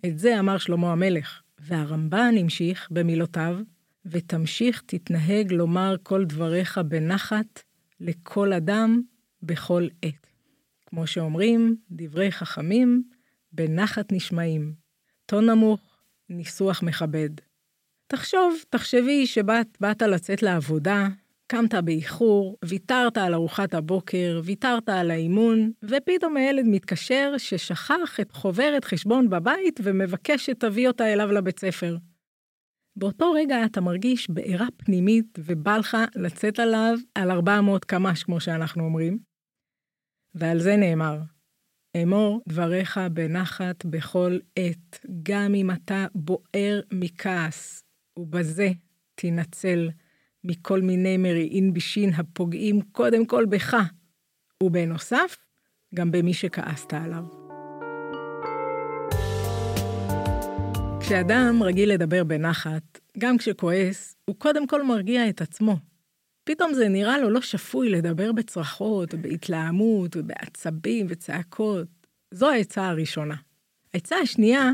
את 0.05 0.19
זה 0.19 0.39
אמר 0.39 0.57
שלמה 0.57 0.91
המלך. 0.91 1.41
והרמב"ן 1.59 2.33
המשיך 2.39 2.87
במילותיו, 2.91 3.57
ותמשיך 4.05 4.83
תתנהג 4.85 5.53
לומר 5.53 5.95
כל 6.03 6.25
דבריך 6.25 6.77
בנחת 6.77 7.63
לכל 7.99 8.53
אדם 8.53 9.01
בכל 9.43 9.87
עת. 10.01 10.27
כמו 10.85 11.07
שאומרים, 11.07 11.75
דברי 11.91 12.31
חכמים 12.31 13.03
בנחת 13.51 14.11
נשמעים. 14.11 14.73
טון 15.25 15.49
נמוך, 15.49 15.94
ניסוח 16.29 16.83
מכבד. 16.83 17.29
תחשוב, 18.07 18.55
תחשבי 18.69 19.25
שבאת 19.25 20.01
לצאת 20.01 20.43
לעבודה, 20.43 21.07
קמת 21.47 21.73
באיחור, 21.73 22.57
ויתרת 22.65 23.17
על 23.17 23.33
ארוחת 23.33 23.73
הבוקר, 23.73 24.41
ויתרת 24.43 24.89
על 24.89 25.11
האימון, 25.11 25.71
ופתאום 25.83 26.37
הילד 26.37 26.65
מתקשר 26.67 27.33
ששכח 27.37 28.19
את 28.21 28.31
חוברת 28.31 28.85
חשבון 28.85 29.29
בבית 29.29 29.79
ומבקש 29.83 30.45
שתביא 30.45 30.87
אותה 30.87 31.13
אליו 31.13 31.31
לבית 31.31 31.59
ספר. 31.59 31.97
באותו 32.95 33.31
רגע 33.31 33.65
אתה 33.65 33.81
מרגיש 33.81 34.29
בעירה 34.29 34.67
פנימית 34.77 35.39
ובא 35.39 35.77
לך 35.77 35.97
לצאת 36.15 36.59
עליו 36.59 36.97
על 37.15 37.31
400 37.31 37.85
קמ"ש, 37.85 38.23
כמו 38.23 38.39
שאנחנו 38.39 38.83
אומרים. 38.83 39.17
ועל 40.35 40.59
זה 40.59 40.75
נאמר, 40.75 41.17
אמור 42.03 42.41
דבריך 42.47 42.99
בנחת 43.13 43.85
בכל 43.85 44.37
עת, 44.55 45.05
גם 45.23 45.55
אם 45.55 45.71
אתה 45.71 46.07
בוער 46.15 46.79
מכעס, 46.91 47.83
ובזה 48.19 48.69
תנצל 49.15 49.89
מכל 50.43 50.81
מיני 50.81 51.17
מרעין 51.17 51.73
בישין 51.73 52.13
הפוגעים 52.13 52.81
קודם 52.81 53.25
כל 53.25 53.45
בך, 53.45 53.75
ובנוסף, 54.63 55.37
גם 55.95 56.11
במי 56.11 56.33
שכעסת 56.33 56.93
עליו. 56.93 57.23
כשאדם 60.99 61.63
רגיל 61.63 61.93
לדבר 61.93 62.23
בנחת, 62.23 62.99
גם 63.17 63.37
כשכועס, 63.37 64.15
הוא 64.25 64.35
קודם 64.39 64.67
כל 64.67 64.83
מרגיע 64.83 65.29
את 65.29 65.41
עצמו. 65.41 65.94
פתאום 66.45 66.73
זה 66.73 66.87
נראה 66.87 67.17
לו 67.17 67.29
לא 67.29 67.41
שפוי 67.41 67.89
לדבר 67.89 68.31
בצרחות, 68.31 69.13
בהתלהמות, 69.13 70.15
בעצבים 70.15 71.05
וצעקות. 71.09 71.87
זו 72.31 72.49
העצה 72.49 72.89
הראשונה. 72.89 73.35
העצה 73.93 74.15
השנייה, 74.15 74.71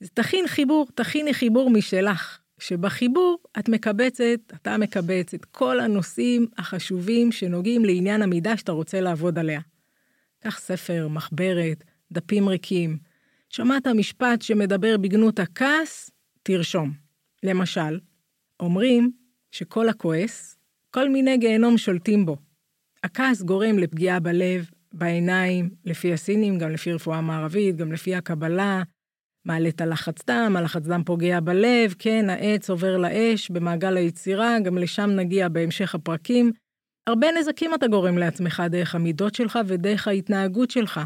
זה 0.00 0.08
תכין 0.14 0.46
חיבור, 0.46 0.86
תכיני 0.94 1.34
חיבור 1.34 1.70
משלך. 1.70 2.38
שבחיבור 2.58 3.38
את 3.58 3.68
מקבצת, 3.68 4.40
אתה 4.54 4.78
מקבץ 4.78 5.34
את 5.34 5.44
כל 5.44 5.80
הנושאים 5.80 6.46
החשובים 6.58 7.32
שנוגעים 7.32 7.84
לעניין 7.84 8.22
המידה 8.22 8.56
שאתה 8.56 8.72
רוצה 8.72 9.00
לעבוד 9.00 9.38
עליה. 9.38 9.60
קח 10.40 10.58
ספר, 10.58 11.08
מחברת, 11.08 11.84
דפים 12.12 12.48
ריקים. 12.48 12.98
שמעת 13.48 13.86
משפט 13.86 14.42
שמדבר 14.42 14.96
בגנות 14.96 15.38
הכעס? 15.38 16.10
תרשום. 16.42 16.92
למשל, 17.42 18.00
אומרים 18.60 19.12
שכל 19.50 19.88
הכועס, 19.88 20.57
כל 20.98 21.08
מיני 21.08 21.38
גיהנום 21.38 21.78
שולטים 21.78 22.26
בו. 22.26 22.36
הכעס 23.04 23.42
גורם 23.42 23.78
לפגיעה 23.78 24.20
בלב, 24.20 24.70
בעיניים, 24.92 25.70
לפי 25.84 26.12
הסינים, 26.12 26.58
גם 26.58 26.70
לפי 26.70 26.92
רפואה 26.92 27.20
מערבית, 27.20 27.76
גם 27.76 27.92
לפי 27.92 28.14
הקבלה, 28.14 28.82
מעלה 29.44 29.68
את 29.68 29.80
הלחץ 29.80 30.24
דם, 30.26 30.54
הלחץ 30.56 30.82
דם 30.82 31.02
פוגע 31.06 31.40
בלב, 31.40 31.94
כן, 31.98 32.30
העץ 32.30 32.70
עובר 32.70 32.96
לאש 32.96 33.50
במעגל 33.50 33.96
היצירה, 33.96 34.60
גם 34.60 34.78
לשם 34.78 35.10
נגיע 35.10 35.48
בהמשך 35.48 35.94
הפרקים. 35.94 36.52
הרבה 37.06 37.26
נזקים 37.40 37.74
אתה 37.74 37.86
גורם 37.88 38.18
לעצמך 38.18 38.62
דרך 38.70 38.94
המידות 38.94 39.34
שלך 39.34 39.58
ודרך 39.66 40.08
ההתנהגות 40.08 40.70
שלך. 40.70 41.00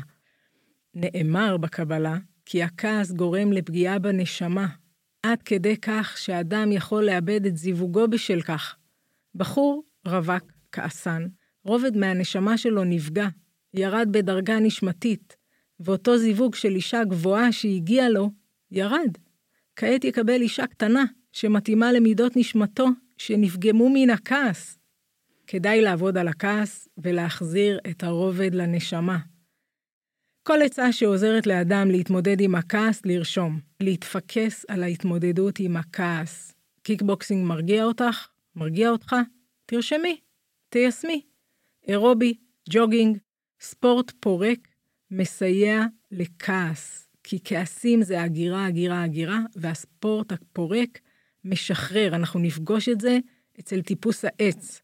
נאמר 0.94 1.56
בקבלה 1.56 2.16
כי 2.46 2.62
הכעס 2.62 3.12
גורם 3.12 3.52
לפגיעה 3.52 3.98
בנשמה, 3.98 4.66
עד 5.22 5.42
כדי 5.42 5.76
כך 5.76 6.18
שאדם 6.18 6.72
יכול 6.72 7.04
לאבד 7.04 7.46
את 7.46 7.56
זיווגו 7.56 8.08
בשל 8.08 8.40
כך. 8.42 8.76
בחור 9.34 9.82
רווק, 10.06 10.52
כעסן, 10.72 11.26
רובד 11.64 11.96
מהנשמה 11.96 12.58
שלו 12.58 12.84
נפגע, 12.84 13.28
ירד 13.74 14.08
בדרגה 14.10 14.60
נשמתית, 14.60 15.36
ואותו 15.80 16.18
זיווג 16.18 16.54
של 16.54 16.74
אישה 16.74 17.04
גבוהה 17.04 17.52
שהגיע 17.52 18.08
לו, 18.08 18.30
ירד. 18.70 19.18
כעת 19.76 20.04
יקבל 20.04 20.40
אישה 20.40 20.66
קטנה, 20.66 21.04
שמתאימה 21.32 21.92
למידות 21.92 22.36
נשמתו, 22.36 22.86
שנפגמו 23.18 23.90
מן 23.94 24.10
הכעס. 24.10 24.78
כדאי 25.46 25.80
לעבוד 25.80 26.16
על 26.16 26.28
הכעס 26.28 26.88
ולהחזיר 26.98 27.80
את 27.90 28.02
הרובד 28.02 28.54
לנשמה. 28.54 29.18
כל 30.42 30.62
עצה 30.62 30.92
שעוזרת 30.92 31.46
לאדם 31.46 31.90
להתמודד 31.90 32.40
עם 32.40 32.54
הכעס, 32.54 33.06
לרשום. 33.06 33.60
להתפקס 33.80 34.64
על 34.68 34.82
ההתמודדות 34.82 35.58
עם 35.58 35.76
הכעס. 35.76 36.54
קיקבוקסינג 36.82 37.46
מרגיע 37.46 37.84
אותך? 37.84 38.31
מרגיע 38.56 38.90
אותך? 38.90 39.16
תרשמי, 39.66 40.20
תיישמי. 40.68 41.22
אירובי, 41.88 42.34
jogging, 42.70 43.18
ספורט 43.60 44.12
פורק, 44.20 44.68
מסייע 45.10 45.84
לכעס, 46.10 47.08
כי 47.24 47.38
כעסים 47.44 48.02
זה 48.02 48.22
אגירה, 48.22 48.66
אגירה, 48.66 49.02
אגירה, 49.02 49.38
והספורט 49.56 50.32
הפורק 50.32 51.00
משחרר. 51.44 52.14
אנחנו 52.14 52.40
נפגוש 52.40 52.88
את 52.88 53.00
זה 53.00 53.18
אצל 53.60 53.82
טיפוס 53.82 54.24
העץ. 54.24 54.82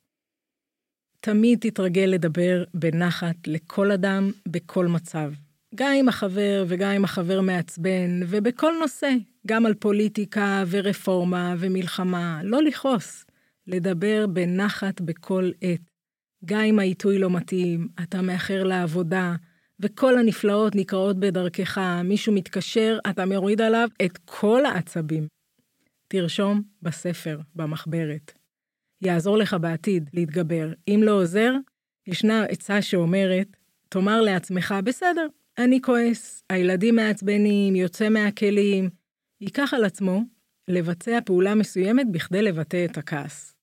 תמיד 1.21 1.59
תתרגל 1.61 2.09
לדבר 2.15 2.65
בנחת 2.75 3.37
לכל 3.47 3.91
אדם, 3.91 4.31
בכל 4.49 4.87
מצב. 4.87 5.33
גם 5.75 5.93
עם 5.99 6.09
החבר 6.09 6.65
וגם 6.69 6.91
עם 6.91 7.05
החבר 7.05 7.41
מעצבן, 7.41 8.21
ובכל 8.29 8.73
נושא, 8.81 9.11
גם 9.47 9.67
על 9.67 9.75
פוליטיקה 9.75 10.65
ורפורמה 10.71 11.55
ומלחמה, 11.59 12.41
לא 12.45 12.63
לכעוס, 12.63 13.25
לדבר 13.69 14.27
בנחת 14.27 15.01
בכל 15.01 15.51
עת. 15.61 15.81
גם 16.45 16.61
אם 16.61 16.79
העיתוי 16.79 17.19
לא 17.19 17.31
מתאים, 17.31 17.89
אתה 18.03 18.23
מאחר 18.23 18.65
לעבודה, 18.65 19.35
וכל 19.81 20.19
הנפלאות 20.19 20.75
נקראות 20.75 21.21
בדרכך, 21.21 21.79
מישהו 22.05 22.33
מתקשר, 22.33 22.99
אתה 23.11 23.27
מוריד 23.27 23.61
עליו 23.61 23.89
את 24.05 24.19
כל 24.25 24.67
העצבים. 24.67 25.27
תרשום 26.09 26.63
בספר, 26.83 27.41
במחברת. 27.55 28.33
יעזור 29.03 29.39
לך 29.39 29.57
בעתיד 29.61 30.11
להתגבר. 30.15 30.73
אם 30.89 31.01
לא 31.03 31.13
עוזר, 31.13 31.53
ישנה 32.07 32.45
עצה 32.45 32.83
שאומרת, 32.83 33.57
תאמר 33.89 34.21
לעצמך, 34.21 34.75
בסדר, 34.85 35.27
אני 35.59 35.83
כועס, 35.83 36.43
הילדים 36.51 36.97
מעצבנים, 36.97 37.77
יוצא 37.77 38.09
מהכלים. 38.09 38.91
ייקח 39.41 39.75
על 39.75 39.85
עצמו 39.85 40.23
לבצע 40.69 41.19
פעולה 41.25 41.55
מסוימת 41.55 42.07
בכדי 42.13 42.43
לבטא 42.43 42.85
את 42.85 42.99
הכעס. 42.99 43.58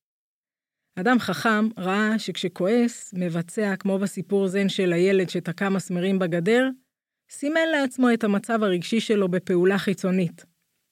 אדם 1.00 1.18
חכם 1.18 1.68
ראה 1.78 2.18
שכשכועס, 2.18 3.14
מבצע, 3.16 3.74
כמו 3.78 3.98
בסיפור 3.98 4.48
זן 4.48 4.68
של 4.68 4.92
הילד 4.92 5.28
שתקע 5.28 5.68
מסמרים 5.68 6.18
בגדר, 6.18 6.68
סימן 7.30 7.68
לעצמו 7.72 8.12
את 8.14 8.24
המצב 8.24 8.62
הרגשי 8.62 9.00
שלו 9.00 9.28
בפעולה 9.28 9.78
חיצונית. 9.78 10.44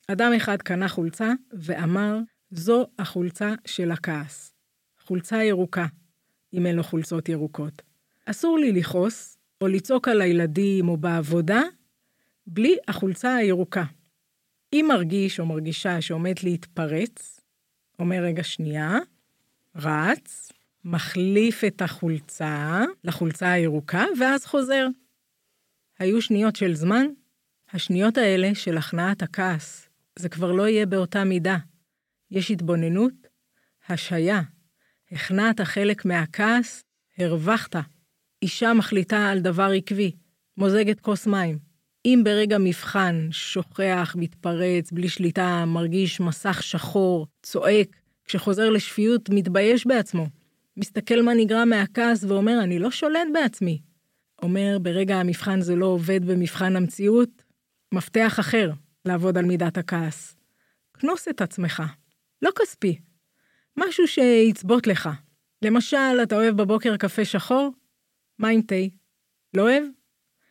אדם 0.09 0.33
אחד 0.37 0.63
קנה 0.63 0.89
חולצה 0.89 1.33
ואמר, 1.53 2.19
זו 2.51 2.87
החולצה 2.99 3.55
של 3.67 3.91
הכעס. 3.91 4.55
חולצה 5.01 5.43
ירוקה, 5.43 5.87
אם 6.55 6.67
אין 6.67 6.77
לו 6.77 6.83
חולצות 6.83 7.29
ירוקות. 7.29 7.83
אסור 8.27 8.59
לי 8.59 8.73
לכעוס, 8.73 9.39
או 9.61 9.69
לצעוק 9.69 10.09
על 10.09 10.21
הילדים 10.21 10.89
או 10.89 10.97
בעבודה, 10.97 11.63
בלי 12.47 12.77
החולצה 12.89 13.35
הירוקה. 13.35 13.85
אם 14.73 14.87
מרגיש 14.89 15.41
או 15.41 15.47
מרגישה 15.47 16.01
שעומד 16.01 16.35
להתפרץ, 16.43 17.41
אומר 17.99 18.23
רגע 18.23 18.43
שנייה, 18.43 18.99
רץ, 19.77 20.53
מחליף 20.85 21.65
את 21.65 21.83
החולצה 21.83 22.83
לחולצה 23.05 23.53
הירוקה, 23.53 24.05
ואז 24.21 24.47
חוזר. 24.47 24.87
היו 25.99 26.23
שניות 26.23 26.57
של 26.57 26.75
זמן, 26.75 27.07
השניות 27.73 28.19
האלה 28.19 28.55
של 28.55 28.77
הכנעת 28.77 29.23
הכעס. 29.23 29.89
זה 30.19 30.29
כבר 30.29 30.53
לא 30.53 30.69
יהיה 30.69 30.87
באותה 30.87 31.25
מידה. 31.25 31.57
יש 32.31 32.51
התבוננות, 32.51 33.13
השהיה. 33.89 34.43
הכנעת 35.11 35.61
חלק 35.61 36.05
מהכעס, 36.05 36.85
הרווחת. 37.19 37.77
אישה 38.43 38.73
מחליטה 38.73 39.29
על 39.29 39.41
דבר 39.41 39.71
עקבי, 39.77 40.13
מוזגת 40.57 41.01
כוס 41.01 41.27
מים. 41.27 41.59
אם 42.05 42.21
ברגע 42.25 42.59
מבחן 42.59 43.29
שוכח, 43.31 44.17
מתפרץ, 44.19 44.93
בלי 44.93 45.09
שליטה, 45.09 45.65
מרגיש 45.67 46.21
מסך 46.21 46.63
שחור, 46.63 47.27
צועק, 47.43 47.97
כשחוזר 48.25 48.71
לשפיות, 48.71 49.31
מתבייש 49.31 49.87
בעצמו. 49.87 50.27
מסתכל 50.77 51.23
מה 51.23 51.35
נגרע 51.35 51.65
מהכעס 51.65 52.25
ואומר, 52.25 52.61
אני 52.63 52.79
לא 52.79 52.91
שולט 52.91 53.29
בעצמי. 53.33 53.81
אומר, 54.43 54.79
ברגע 54.83 55.17
המבחן 55.17 55.61
זה 55.61 55.77
לא 55.77 55.87
עובד 55.87 56.25
במבחן 56.25 56.77
המציאות, 56.77 57.43
מפתח 57.93 58.37
אחר 58.41 58.71
לעבוד 59.05 59.39
על 59.39 59.45
מידת 59.45 59.79
הכעס. 59.79 60.37
כנוס 61.01 61.29
את 61.29 61.41
עצמך. 61.41 61.83
לא 62.43 62.51
כספי. 62.61 62.99
משהו 63.77 64.09
שיצבוט 64.09 64.87
לך. 64.87 65.09
למשל, 65.63 66.19
אתה 66.23 66.37
אוהב 66.37 66.57
בבוקר 66.57 66.97
קפה 66.97 67.25
שחור? 67.25 67.71
מה 68.39 68.49
עם 68.49 68.63
תה? 68.63 68.75
לא 69.55 69.63
אוהב? 69.63 69.85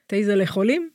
תה 0.08 0.16
זה 0.24 0.36
לחולים? 0.36 0.90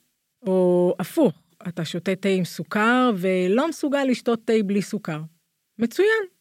או 0.46 0.94
הפוך, 0.98 1.42
אתה 1.68 1.84
שותה 1.84 2.14
תה 2.14 2.28
עם 2.28 2.44
סוכר 2.44 3.10
ולא 3.16 3.68
מסוגל 3.68 4.04
לשתות 4.04 4.40
תה 4.44 4.52
בלי 4.66 4.82
סוכר. 4.82 5.20
מצוין. 5.78 6.37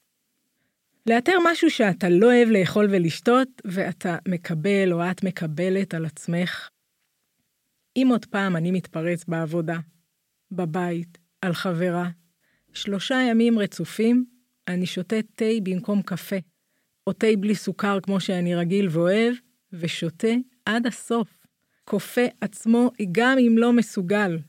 לאתר 1.07 1.37
משהו 1.51 1.69
שאתה 1.69 2.09
לא 2.09 2.25
אוהב 2.25 2.49
לאכול 2.49 2.87
ולשתות, 2.89 3.47
ואתה 3.65 4.17
מקבל 4.27 4.93
או 4.93 5.11
את 5.11 5.23
מקבלת 5.23 5.93
על 5.93 6.05
עצמך. 6.05 6.69
אם 7.95 8.07
עוד 8.11 8.25
פעם 8.25 8.55
אני 8.55 8.71
מתפרץ 8.71 9.25
בעבודה, 9.25 9.77
בבית, 10.51 11.17
על 11.41 11.53
חברה, 11.53 12.09
שלושה 12.73 13.15
ימים 13.29 13.59
רצופים, 13.59 14.25
אני 14.67 14.85
שותה 14.85 15.15
תה 15.35 15.45
במקום 15.63 16.01
קפה, 16.01 16.35
או 17.07 17.13
תה 17.13 17.27
בלי 17.39 17.55
סוכר 17.55 17.99
כמו 18.03 18.19
שאני 18.19 18.55
רגיל 18.55 18.87
ואוהב, 18.91 19.33
ושותה 19.73 20.33
עד 20.65 20.87
הסוף. 20.87 21.37
כופה 21.83 22.25
עצמו 22.41 22.91
גם 23.11 23.37
אם 23.39 23.57
לא 23.57 23.73
מסוגל. 23.73 24.39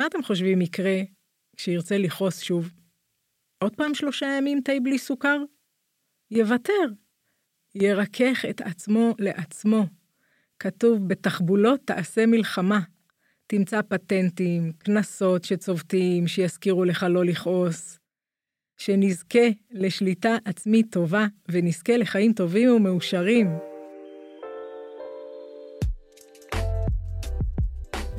מה 0.00 0.06
אתם 0.06 0.22
חושבים 0.22 0.62
יקרה 0.62 1.00
כשירצה 1.56 1.98
לכעוס 1.98 2.40
שוב? 2.40 2.70
עוד 3.64 3.76
פעם 3.76 3.94
שלושה 3.94 4.26
ימים 4.38 4.60
תה 4.60 4.72
בלי 4.82 4.98
סוכר? 4.98 5.38
יוותר. 6.30 6.86
ירכך 7.74 8.44
את 8.50 8.60
עצמו 8.60 9.14
לעצמו. 9.18 9.86
כתוב, 10.58 11.08
בתחבולות 11.08 11.80
תעשה 11.84 12.26
מלחמה. 12.26 12.80
תמצא 13.46 13.82
פטנטים, 13.82 14.72
קנסות 14.78 15.44
שצובטים, 15.44 16.26
שיזכירו 16.26 16.84
לך 16.84 17.06
לא 17.10 17.24
לכעוס. 17.24 17.98
שנזכה 18.76 19.48
לשליטה 19.70 20.36
עצמית 20.44 20.86
טובה, 20.90 21.26
ונזכה 21.48 21.96
לחיים 21.96 22.32
טובים 22.32 22.70
ומאושרים. 22.70 23.46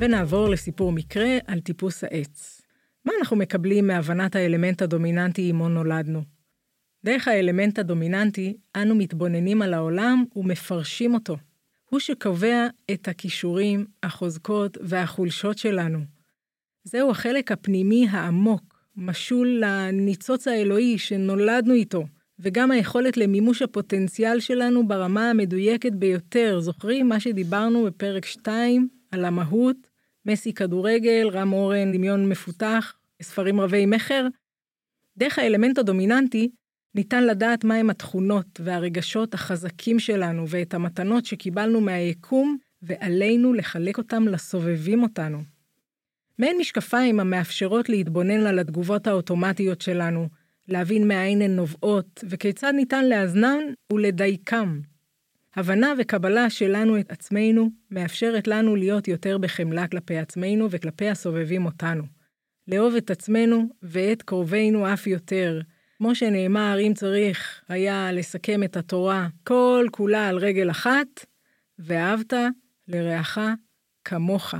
ונעבור 0.00 0.48
לסיפור 0.48 0.92
מקרה 0.92 1.38
על 1.46 1.60
טיפוס 1.60 2.04
העץ. 2.04 2.65
מה 3.06 3.12
אנחנו 3.20 3.36
מקבלים 3.36 3.86
מהבנת 3.86 4.36
האלמנט 4.36 4.82
הדומיננטי 4.82 5.48
עמו 5.48 5.68
נולדנו? 5.68 6.22
דרך 7.04 7.28
האלמנט 7.28 7.78
הדומיננטי, 7.78 8.56
אנו 8.76 8.94
מתבוננים 8.94 9.62
על 9.62 9.74
העולם 9.74 10.24
ומפרשים 10.36 11.14
אותו. 11.14 11.36
הוא 11.90 12.00
שקובע 12.00 12.66
את 12.90 13.08
הכישורים, 13.08 13.86
החוזקות 14.02 14.78
והחולשות 14.80 15.58
שלנו. 15.58 15.98
זהו 16.84 17.10
החלק 17.10 17.52
הפנימי 17.52 18.06
העמוק, 18.10 18.62
משול 18.96 19.62
לניצוץ 19.64 20.48
האלוהי 20.48 20.98
שנולדנו 20.98 21.74
איתו, 21.74 22.06
וגם 22.38 22.70
היכולת 22.70 23.16
למימוש 23.16 23.62
הפוטנציאל 23.62 24.40
שלנו 24.40 24.88
ברמה 24.88 25.30
המדויקת 25.30 25.92
ביותר. 25.92 26.60
זוכרים 26.60 27.08
מה 27.08 27.20
שדיברנו 27.20 27.84
בפרק 27.84 28.24
2 28.24 28.88
על 29.10 29.24
המהות, 29.24 29.76
מסי 30.26 30.52
כדורגל, 30.52 31.28
רם 31.32 31.52
אורן 31.52 31.92
דמיון 31.92 32.28
מפותח, 32.28 32.94
ספרים 33.22 33.60
רבי 33.60 33.86
מכר? 33.86 34.26
דרך 35.16 35.38
האלמנט 35.38 35.78
הדומיננטי 35.78 36.50
ניתן 36.94 37.24
לדעת 37.24 37.64
מהם 37.64 37.90
התכונות 37.90 38.60
והרגשות 38.64 39.34
החזקים 39.34 39.98
שלנו 39.98 40.48
ואת 40.48 40.74
המתנות 40.74 41.24
שקיבלנו 41.24 41.80
מהיקום, 41.80 42.56
ועלינו 42.82 43.52
לחלק 43.52 43.98
אותם 43.98 44.28
לסובבים 44.28 45.02
אותנו. 45.02 45.38
מעין 46.38 46.56
משקפיים 46.60 47.20
המאפשרות 47.20 47.88
להתבונן 47.88 48.46
על 48.46 48.58
התגובות 48.58 49.06
האוטומטיות 49.06 49.80
שלנו, 49.80 50.28
להבין 50.68 51.08
מאין 51.08 51.42
הן 51.42 51.56
נובעות, 51.56 52.24
וכיצד 52.28 52.72
ניתן 52.76 53.04
לאזנן 53.04 53.58
ולדייקם. 53.92 54.80
הבנה 55.56 55.92
וקבלה 55.98 56.50
שלנו 56.50 57.00
את 57.00 57.12
עצמנו 57.12 57.70
מאפשרת 57.90 58.48
לנו 58.48 58.76
להיות 58.76 59.08
יותר 59.08 59.38
בחמלה 59.38 59.88
כלפי 59.88 60.18
עצמנו 60.18 60.70
וכלפי 60.70 61.08
הסובבים 61.08 61.66
אותנו. 61.66 62.02
לאהוב 62.68 62.94
את 62.94 63.10
עצמנו 63.10 63.68
ואת 63.82 64.22
קרובינו 64.22 64.92
אף 64.92 65.06
יותר, 65.06 65.60
כמו 65.98 66.14
שנאמר, 66.14 66.76
אם 66.80 66.92
צריך 66.94 67.62
היה 67.68 68.12
לסכם 68.12 68.62
את 68.62 68.76
התורה 68.76 69.28
כל 69.44 69.86
כולה 69.92 70.28
על 70.28 70.38
רגל 70.38 70.70
אחת, 70.70 71.26
ואהבת 71.78 72.32
לרעך 72.88 73.38
כמוך. 74.04 74.54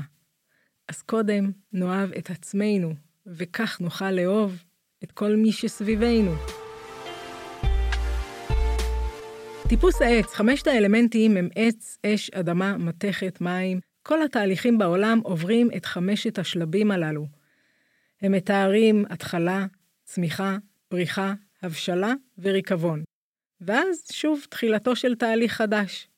אז 0.88 1.02
קודם 1.02 1.50
נאהב 1.72 2.12
את 2.12 2.30
עצמנו, 2.30 2.94
וכך 3.26 3.80
נוכל 3.80 4.10
לאהוב 4.10 4.62
את 5.04 5.12
כל 5.12 5.36
מי 5.36 5.52
שסביבנו. 5.52 6.55
טיפוס 9.68 10.02
העץ, 10.02 10.26
חמשת 10.26 10.66
האלמנטים 10.66 11.36
הם 11.36 11.48
עץ, 11.56 11.98
אש, 12.06 12.30
אדמה, 12.30 12.76
מתכת, 12.76 13.40
מים. 13.40 13.80
כל 14.02 14.22
התהליכים 14.22 14.78
בעולם 14.78 15.20
עוברים 15.24 15.68
את 15.76 15.86
חמשת 15.86 16.38
השלבים 16.38 16.90
הללו. 16.90 17.26
הם 18.22 18.32
מתארים 18.32 19.04
התחלה, 19.10 19.66
צמיחה, 20.04 20.56
פריחה, 20.88 21.34
הבשלה 21.62 22.12
וריקבון. 22.38 23.02
ואז 23.60 24.04
שוב 24.12 24.40
תחילתו 24.50 24.96
של 24.96 25.14
תהליך 25.14 25.52
חדש. 25.52 26.08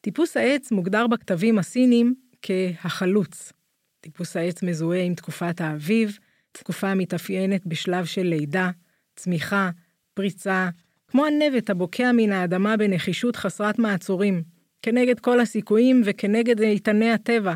טיפוס 0.00 0.36
העץ 0.36 0.72
מוגדר 0.72 1.06
בכתבים 1.06 1.58
הסינים 1.58 2.14
כהחלוץ. 2.42 3.52
טיפוס 4.00 4.36
העץ 4.36 4.62
מזוהה 4.62 5.02
עם 5.02 5.14
תקופת 5.14 5.60
האביב, 5.60 6.18
תקופה 6.52 6.88
המתאפיינת 6.88 7.66
בשלב 7.66 8.04
של 8.04 8.22
לידה, 8.22 8.70
צמיחה, 9.16 9.70
פריצה, 10.14 10.68
כמו 11.12 11.26
הנבט 11.26 11.70
הבוקע 11.70 12.12
מן 12.12 12.32
האדמה 12.32 12.76
בנחישות 12.76 13.36
חסרת 13.36 13.78
מעצורים, 13.78 14.42
כנגד 14.82 15.20
כל 15.20 15.40
הסיכויים 15.40 16.02
וכנגד 16.04 16.60
איתני 16.60 17.10
הטבע. 17.10 17.54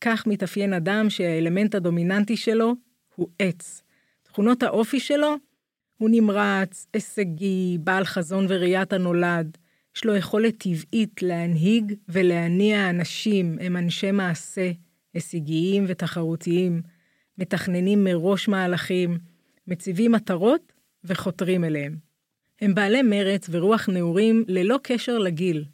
כך 0.00 0.26
מתאפיין 0.26 0.72
אדם 0.72 1.10
שהאלמנט 1.10 1.74
הדומיננטי 1.74 2.36
שלו 2.36 2.74
הוא 3.14 3.28
עץ. 3.38 3.82
תכונות 4.22 4.62
האופי 4.62 5.00
שלו 5.00 5.34
הוא 5.98 6.10
נמרץ, 6.12 6.86
הישגי, 6.94 7.78
בעל 7.80 8.04
חזון 8.04 8.46
וראיית 8.48 8.92
הנולד. 8.92 9.58
יש 9.96 10.04
לו 10.04 10.16
יכולת 10.16 10.54
טבעית 10.58 11.22
להנהיג 11.22 11.94
ולהניע 12.08 12.90
אנשים, 12.90 13.58
הם 13.60 13.76
אנשי 13.76 14.10
מעשה, 14.10 14.70
הישגיים 15.14 15.84
ותחרותיים, 15.88 16.82
מתכננים 17.38 18.04
מראש 18.04 18.48
מהלכים, 18.48 19.18
מציבים 19.66 20.12
מטרות 20.12 20.72
וחותרים 21.04 21.64
אליהם. 21.64 22.05
הם 22.60 22.74
בעלי 22.74 23.02
מרץ 23.02 23.46
ורוח 23.50 23.88
נעורים 23.88 24.44
ללא 24.48 24.78
קשר 24.82 25.18
לגיל. 25.18 25.64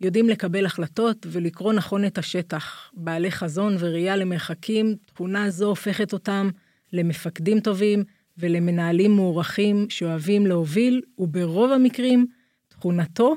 יודעים 0.00 0.28
לקבל 0.28 0.66
החלטות 0.66 1.26
ולקרוא 1.30 1.72
נכון 1.72 2.04
את 2.04 2.18
השטח. 2.18 2.90
בעלי 2.94 3.30
חזון 3.30 3.76
וראייה 3.78 4.16
למרחקים, 4.16 4.96
תכונה 5.06 5.50
זו 5.50 5.66
הופכת 5.66 6.12
אותם 6.12 6.50
למפקדים 6.92 7.60
טובים 7.60 8.04
ולמנהלים 8.38 9.10
מוערכים 9.10 9.86
שאוהבים 9.90 10.46
להוביל, 10.46 11.02
וברוב 11.18 11.72
המקרים, 11.72 12.26
תכונתו 12.68 13.36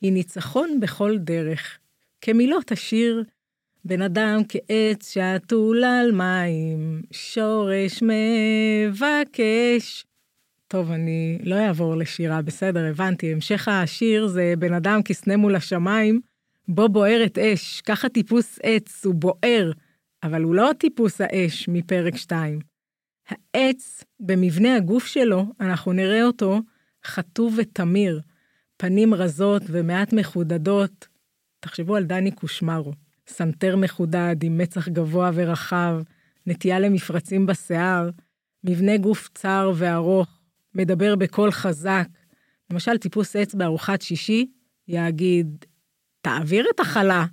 היא 0.00 0.12
ניצחון 0.12 0.80
בכל 0.80 1.18
דרך. 1.18 1.78
כמילות 2.20 2.72
השיר, 2.72 3.24
בן 3.84 4.02
אדם 4.02 4.42
כעץ 4.48 5.14
שתול 5.14 5.84
על 5.84 6.12
מים, 6.12 7.02
שורש 7.10 8.02
מבקש. 8.02 10.04
טוב, 10.72 10.90
אני 10.90 11.38
לא 11.42 11.66
אעבור 11.66 11.96
לשירה, 11.96 12.42
בסדר, 12.42 12.84
הבנתי. 12.90 13.32
המשך 13.32 13.68
השיר 13.68 14.26
זה 14.26 14.54
בן 14.58 14.74
אדם 14.74 15.02
כסנה 15.02 15.36
מול 15.36 15.56
השמיים, 15.56 16.20
בו 16.68 16.88
בוערת 16.88 17.38
אש, 17.38 17.80
ככה 17.80 18.08
טיפוס 18.08 18.58
עץ, 18.62 19.04
הוא 19.04 19.14
בוער, 19.14 19.72
אבל 20.22 20.42
הוא 20.42 20.54
לא 20.54 20.70
טיפוס 20.78 21.20
האש 21.20 21.68
מפרק 21.68 22.16
2. 22.16 22.58
העץ, 23.28 24.04
במבנה 24.20 24.76
הגוף 24.76 25.06
שלו, 25.06 25.46
אנחנו 25.60 25.92
נראה 25.92 26.24
אותו 26.24 26.60
חטוב 27.04 27.54
ותמיר, 27.58 28.20
פנים 28.76 29.14
רזות 29.14 29.62
ומעט 29.66 30.12
מחודדות. 30.12 31.08
תחשבו 31.60 31.96
על 31.96 32.04
דני 32.04 32.30
קושמרו, 32.30 32.92
סנטר 33.28 33.76
מחודד 33.76 34.36
עם 34.42 34.58
מצח 34.58 34.88
גבוה 34.88 35.30
ורחב, 35.34 36.02
נטייה 36.46 36.80
למפרצים 36.80 37.46
בשיער, 37.46 38.10
מבנה 38.64 38.96
גוף 38.96 39.28
צר 39.34 39.72
וארוך, 39.74 40.41
מדבר 40.74 41.16
בקול 41.16 41.50
חזק. 41.50 42.08
למשל, 42.70 42.98
טיפוס 42.98 43.36
עץ 43.36 43.54
בארוחת 43.54 44.02
שישי, 44.02 44.46
יגיד, 44.88 45.64
תעביר 46.20 46.66
את 46.74 46.80
החלה. 46.80 47.26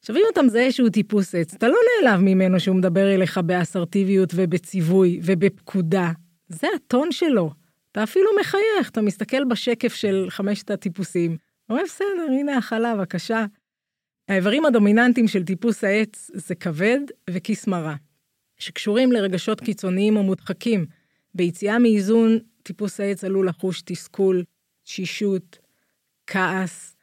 עכשיו, 0.00 0.16
אם 0.16 0.22
אתה 0.32 0.42
מזהה 0.42 0.72
שהוא 0.72 0.88
טיפוס 0.88 1.34
עץ, 1.34 1.54
אתה 1.54 1.68
לא 1.68 1.76
נעלב 2.02 2.20
ממנו 2.20 2.60
שהוא 2.60 2.76
מדבר 2.76 3.14
אליך 3.14 3.38
באסרטיביות 3.38 4.32
ובציווי 4.34 5.20
ובפקודה. 5.22 6.10
זה 6.48 6.66
הטון 6.76 7.12
שלו. 7.12 7.50
אתה 7.92 8.02
אפילו 8.02 8.30
מחייך, 8.40 8.90
אתה 8.90 9.00
מסתכל 9.02 9.44
בשקף 9.44 9.94
של 9.94 10.26
חמשת 10.28 10.70
הטיפוסים. 10.70 11.36
אומר, 11.68 11.82
בסדר, 11.84 12.26
הנה 12.28 12.56
החלה, 12.56 12.96
בבקשה. 12.96 13.46
האיברים 14.28 14.64
הדומיננטיים 14.64 15.28
של 15.28 15.44
טיפוס 15.44 15.84
העץ 15.84 16.30
זה 16.34 16.54
כבד 16.54 17.00
וכיס 17.30 17.66
מרה, 17.66 17.94
שקשורים 18.58 19.12
לרגשות 19.12 19.60
קיצוניים 19.60 20.16
או 20.16 20.22
מודחקים. 20.22 20.86
ביציאה 21.34 21.78
מאיזון, 21.78 22.38
טיפוס 22.70 23.00
העץ 23.00 23.24
עלול 23.24 23.48
לחוש 23.48 23.82
תסכול, 23.82 24.44
תשישות, 24.84 25.58
כעס, 26.26 26.96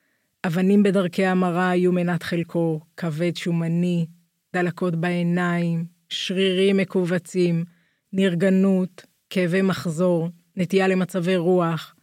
אבנים 0.45 0.83
בדרכי 0.83 1.25
המרה 1.25 1.69
היו 1.69 1.91
מנת 1.91 2.23
חלקו, 2.23 2.79
כבד 2.97 3.35
שומני, 3.35 4.05
דלקות 4.53 4.95
בעיניים, 4.95 5.85
שרירים 6.09 6.77
מכווצים, 6.77 7.65
נרגנות, 8.13 9.05
כאבי 9.29 9.61
מחזור, 9.61 10.29
נטייה 10.55 10.87
למצבי 10.87 11.37
רוח, 11.37 11.95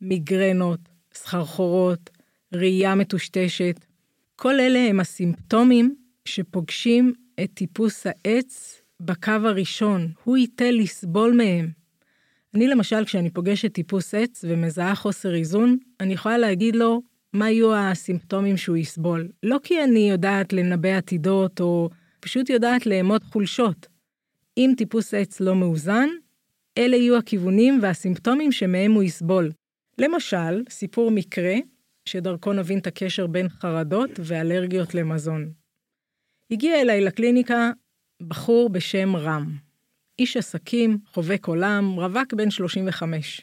מיגרנות, 0.00 0.80
סחרחורות, 1.14 2.10
ראייה 2.52 2.94
מטושטשת. 2.94 3.84
כל 4.36 4.60
אלה 4.60 4.78
הם 4.78 5.00
הסימפטומים 5.00 5.96
שפוגשים 6.24 7.12
את 7.42 7.50
טיפוס 7.54 8.06
העץ 8.06 8.82
בקו 9.00 9.32
הראשון, 9.32 10.12
הוא 10.24 10.36
ייתה 10.36 10.70
לסבול 10.70 11.32
מהם. 11.36 11.81
אני 12.54 12.68
למשל, 12.68 13.04
כשאני 13.04 13.30
פוגשת 13.30 13.72
טיפוס 13.72 14.14
עץ 14.14 14.44
ומזהה 14.48 14.94
חוסר 14.94 15.34
איזון, 15.34 15.78
אני 16.00 16.12
יכולה 16.12 16.38
להגיד 16.38 16.76
לו 16.76 17.02
מה 17.32 17.50
יהיו 17.50 17.74
הסימפטומים 17.74 18.56
שהוא 18.56 18.76
יסבול. 18.76 19.28
לא 19.42 19.58
כי 19.62 19.84
אני 19.84 20.10
יודעת 20.10 20.52
לנבא 20.52 20.88
עתידות, 20.88 21.60
או 21.60 21.88
פשוט 22.20 22.50
יודעת 22.50 22.86
לאמוד 22.86 23.24
חולשות. 23.24 23.86
אם 24.58 24.72
טיפוס 24.76 25.14
עץ 25.14 25.40
לא 25.40 25.54
מאוזן, 25.54 26.08
אלה 26.78 26.96
יהיו 26.96 27.16
הכיוונים 27.16 27.78
והסימפטומים 27.82 28.52
שמהם 28.52 28.92
הוא 28.92 29.02
יסבול. 29.02 29.52
למשל, 29.98 30.62
סיפור 30.70 31.10
מקרה, 31.10 31.54
שדרכו 32.04 32.52
נבין 32.52 32.78
את 32.78 32.86
הקשר 32.86 33.26
בין 33.26 33.48
חרדות 33.48 34.10
ואלרגיות 34.18 34.94
למזון. 34.94 35.52
הגיע 36.50 36.80
אליי 36.80 37.00
לקליניקה 37.00 37.70
בחור 38.22 38.68
בשם 38.68 39.16
רם. 39.16 39.56
איש 40.22 40.36
עסקים, 40.36 40.98
חובק 41.06 41.46
עולם, 41.46 41.92
רווק 41.96 42.34
בן 42.34 42.50
35. 42.50 43.40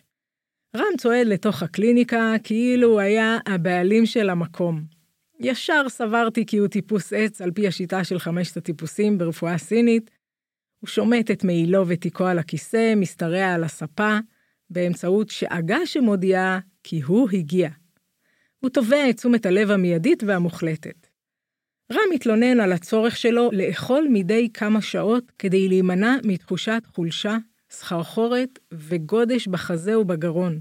רם 0.75 0.97
צועד 0.97 1.27
לתוך 1.27 1.63
הקליניקה 1.63 2.33
כאילו 2.43 2.87
הוא 2.87 2.99
היה 2.99 3.37
הבעלים 3.45 4.05
של 4.05 4.29
המקום. 4.29 4.83
ישר 5.39 5.89
סברתי 5.89 6.45
כי 6.45 6.57
הוא 6.57 6.67
טיפוס 6.67 7.13
עץ 7.13 7.41
על 7.41 7.51
פי 7.51 7.67
השיטה 7.67 8.03
של 8.03 8.19
חמשת 8.19 8.57
הטיפוסים 8.57 9.17
ברפואה 9.17 9.57
סינית. 9.57 10.11
הוא 10.79 10.87
שומט 10.87 11.31
את 11.31 11.43
מעילו 11.43 11.87
ותיקו 11.87 12.25
על 12.25 12.39
הכיסא, 12.39 12.93
משתרע 12.95 13.53
על 13.53 13.63
הספה, 13.63 14.17
באמצעות 14.69 15.29
שאגה 15.29 15.85
שמודיעה 15.85 16.59
כי 16.83 17.01
הוא 17.01 17.29
הגיע. 17.33 17.69
הוא 18.59 18.69
תובע 18.69 19.09
את 19.09 19.15
תשומת 19.17 19.45
הלב 19.45 19.71
המיידית 19.71 20.23
והמוחלטת. 20.23 21.07
רם 21.91 22.13
מתלונן 22.13 22.59
על 22.59 22.71
הצורך 22.71 23.17
שלו 23.17 23.49
לאכול 23.53 24.07
מדי 24.09 24.49
כמה 24.53 24.81
שעות 24.81 25.31
כדי 25.39 25.67
להימנע 25.67 26.15
מתחושת 26.23 26.83
חולשה, 26.95 27.37
סחרחורת 27.69 28.59
וגודש 28.71 29.47
בחזה 29.47 29.99
ובגרון. 29.99 30.59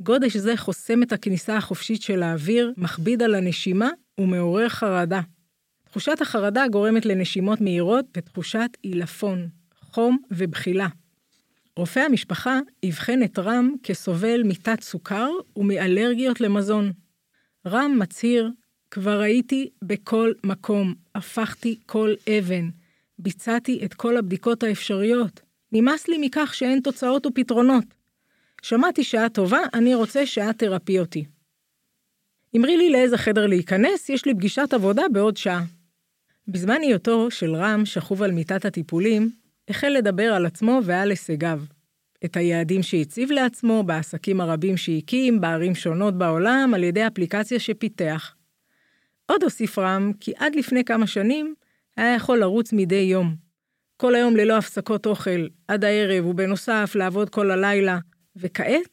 גודש 0.00 0.36
זה 0.36 0.56
חוסם 0.56 1.02
את 1.02 1.12
הכניסה 1.12 1.56
החופשית 1.56 2.02
של 2.02 2.22
האוויר, 2.22 2.72
מכביד 2.76 3.22
על 3.22 3.34
הנשימה 3.34 3.88
ומעורר 4.18 4.68
חרדה. 4.68 5.20
תחושת 5.84 6.20
החרדה 6.20 6.68
גורמת 6.68 7.06
לנשימות 7.06 7.60
מהירות 7.60 8.04
ותחושת 8.16 8.70
עילפון, 8.82 9.48
חום 9.80 10.18
ובחילה. 10.30 10.88
רופא 11.76 12.00
המשפחה 12.00 12.60
אבחן 12.88 13.22
את 13.22 13.38
רם 13.38 13.74
כסובל 13.82 14.42
מתת 14.42 14.80
סוכר 14.80 15.30
ומאלרגיות 15.56 16.40
למזון. 16.40 16.92
רם 17.66 17.98
מצהיר 17.98 18.50
כבר 18.96 19.20
הייתי 19.20 19.68
בכל 19.82 20.32
מקום, 20.44 20.94
הפכתי 21.14 21.78
כל 21.86 22.14
אבן, 22.38 22.68
ביצעתי 23.18 23.80
את 23.84 23.94
כל 23.94 24.16
הבדיקות 24.16 24.62
האפשריות. 24.62 25.40
נמאס 25.72 26.08
לי 26.08 26.16
מכך 26.20 26.54
שאין 26.54 26.80
תוצאות 26.80 27.26
ופתרונות. 27.26 27.84
שמעתי 28.62 29.04
שעה 29.04 29.28
טובה, 29.28 29.58
אני 29.74 29.94
רוצה 29.94 30.26
שאת 30.26 30.58
תרפי 30.58 30.98
אותי. 30.98 31.24
אמרי 32.56 32.76
לי 32.76 32.90
לאיזה 32.90 33.18
חדר 33.18 33.46
להיכנס, 33.46 34.08
יש 34.08 34.26
לי 34.26 34.34
פגישת 34.34 34.72
עבודה 34.72 35.02
בעוד 35.12 35.36
שעה. 35.36 35.64
בזמן 36.48 36.80
היותו 36.82 37.30
של 37.30 37.54
רם 37.54 37.82
שכוב 37.84 38.22
על 38.22 38.30
מיטת 38.30 38.64
הטיפולים, 38.64 39.30
החל 39.68 39.88
לדבר 39.88 40.32
על 40.34 40.46
עצמו 40.46 40.80
ועל 40.84 41.10
הישגיו. 41.10 41.60
את 42.24 42.36
היעדים 42.36 42.82
שהציב 42.82 43.30
לעצמו 43.30 43.82
בעסקים 43.82 44.40
הרבים 44.40 44.76
שהקים 44.76 45.40
בערים 45.40 45.74
שונות 45.74 46.18
בעולם 46.18 46.72
על 46.74 46.84
ידי 46.84 47.06
אפליקציה 47.06 47.60
שפיתח. 47.60 48.35
עוד 49.26 49.42
הוסיף 49.42 49.78
רם 49.78 50.12
כי 50.20 50.32
עד 50.36 50.54
לפני 50.54 50.84
כמה 50.84 51.06
שנים 51.06 51.54
היה 51.96 52.14
יכול 52.14 52.38
לרוץ 52.38 52.72
מדי 52.72 52.94
יום. 52.94 53.34
כל 53.96 54.14
היום 54.14 54.36
ללא 54.36 54.56
הפסקות 54.56 55.06
אוכל, 55.06 55.46
עד 55.68 55.84
הערב, 55.84 56.26
ובנוסף 56.26 56.92
לעבוד 56.94 57.30
כל 57.30 57.50
הלילה. 57.50 57.98
וכעת, 58.36 58.88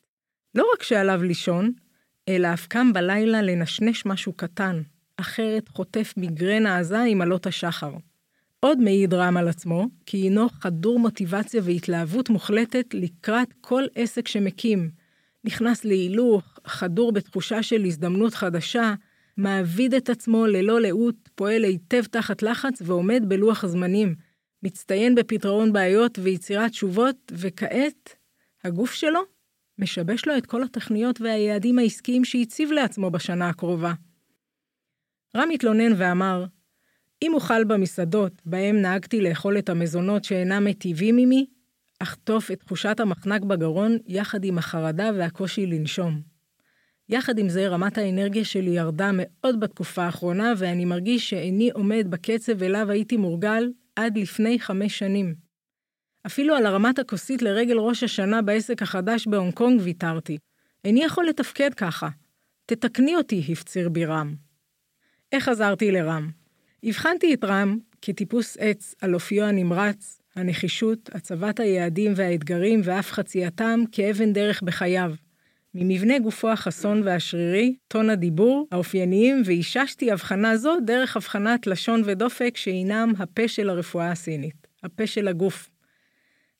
לא 0.56 0.65
רק 0.74 0.84
שעליו 0.84 1.24
לישון, 1.24 1.72
אלא 2.30 2.54
אף 2.54 2.67
קם 2.67 2.93
בלילה 2.93 3.41
לנשנש 3.41 4.06
משהו 4.06 4.34
קטן, 4.34 4.82
אחרת 5.17 5.69
חוטף 5.69 6.13
מיגרנה 6.17 6.78
עזה 6.80 7.02
עם 7.02 7.22
עלות 7.22 7.48
השחר. 7.48 7.91
עוד 8.60 8.80
מעיד 8.80 9.13
רם 9.13 9.38
על 9.38 9.48
עצמו, 9.48 9.88
כי 10.06 10.17
הינו 10.17 10.50
חדור 10.50 11.00
מוטיבציה 11.00 11.62
והתלהבות 11.63 12.30
מוחלטת 12.30 12.86
לקראת 12.93 13.54
כל 13.62 13.84
עסק 13.96 14.28
שמקים. 14.28 14.89
נכנס 15.43 15.86
להילוך, 15.86 16.60
חדור 16.67 17.12
בתחושה 17.12 17.63
של 17.63 17.86
הזדמנות 17.86 18.34
חדשה, 18.34 18.93
מעביד 19.38 19.93
את 19.93 20.10
עצמו 20.10 20.46
ללא 20.46 20.82
לאות, 20.82 21.15
פועל 21.36 21.63
היטב 21.63 22.04
תחת 22.04 22.41
לחץ 22.41 22.82
ועומד 22.82 23.24
בלוח 23.28 23.63
הזמנים, 23.63 24.15
מצטיין 24.63 25.15
בפתרון 25.15 25.74
בעיות 25.74 26.19
ויצירת 26.19 26.72
תשובות, 26.72 27.32
וכעת, 27.36 28.15
הגוף 28.63 28.93
שלו 28.93 29.19
משבש 29.80 30.26
לו 30.26 30.38
את 30.38 30.46
כל 30.46 30.63
התכניות 30.63 31.22
והיעדים 31.22 31.80
העסקיים 31.80 32.26
שהציב 32.26 32.72
לעצמו 32.72 33.12
בשנה 33.12 33.50
הקרובה. 33.50 33.93
רם 35.38 35.50
התלונן 35.54 35.93
ואמר, 35.98 36.46
אם 37.22 37.34
אוכל 37.34 37.63
במסעדות, 37.63 38.41
בהם 38.46 38.82
נהגתי 38.82 39.22
לאכול 39.22 39.58
את 39.58 39.69
המזונות 39.69 40.24
שאינם 40.24 40.63
מיטיבים 40.63 41.17
עמי, 41.17 41.46
אחטוף 42.00 42.52
את 42.52 42.60
תחושת 42.60 43.00
המחנק 43.00 43.41
בגרון 43.41 43.98
יחד 44.08 44.43
עם 44.43 44.58
החרדה 44.58 45.10
והקושי 45.17 45.65
לנשום. 45.65 46.33
יחד 47.10 47.38
עם 47.39 47.50
זה, 47.50 47.68
רמת 47.68 47.98
האנרגיה 47.98 48.46
שלי 48.46 48.70
ירדה 48.70 49.12
מאוד 49.13 49.60
בתקופה 49.60 50.04
האחרונה, 50.04 50.54
ואני 50.58 50.86
מרגיש 50.86 51.30
שאיני 51.30 51.70
עומד 51.72 52.08
בקצב 52.10 52.63
אליו 52.63 52.92
הייתי 52.92 53.18
מורגל 53.18 53.72
עד 53.96 54.18
לפני 54.18 54.60
חמש 54.60 55.00
שנים. 55.00 55.36
אפילו 56.26 56.56
על 56.56 56.66
הרמת 56.66 57.00
הכוסית 57.00 57.42
לרגל 57.42 57.78
ראש 57.78 58.04
השנה 58.04 58.42
בעסק 58.42 58.82
החדש 58.82 59.28
בהונג 59.28 59.54
קונג 59.54 59.82
ויתרתי. 59.84 60.38
איני 60.86 61.04
יכול 61.04 61.26
לתפקד 61.26 61.74
ככה. 61.74 62.10
תתקני 62.66 63.16
אותי, 63.16 63.44
הפציר 63.52 63.89
בי 63.89 64.06
רם. 64.06 64.36
איך 65.32 65.48
עזרתי 65.48 65.92
לרם? 65.92 66.30
הבחנתי 66.84 67.34
את 67.34 67.44
רם 67.44 67.78
כטיפוס 68.02 68.58
עץ 68.60 68.96
על 69.02 69.13
אופיו 69.13 69.44
הנמרץ, 69.44 70.22
הנחישות, 70.36 71.10
הצבת 71.13 71.60
היעדים 71.60 72.13
והאתגרים 72.16 72.82
ואף 72.84 73.12
חצייתם 73.12 73.84
כאבן 73.92 74.34
דרך 74.34 74.62
בחייו. 74.62 75.13
ממבנה 75.76 76.20
גופו 76.20 76.50
החסון 76.50 77.02
והשרירי, 77.06 77.76
טון 77.88 78.10
הדיבור, 78.10 78.68
האופייניים, 78.72 79.42
ואיששתי 79.46 80.12
הבחנה 80.12 80.58
זו 80.58 80.78
דרך 80.86 81.18
הבחנת 81.18 81.68
לשון 81.68 82.02
ודופק 82.06 82.58
שהינם 82.58 83.14
הפה 83.20 83.48
של 83.48 83.70
הרפואה 83.70 84.12
הסינית, 84.12 84.68
הפה 84.84 85.08
של 85.08 85.28
הגוף. 85.28 85.70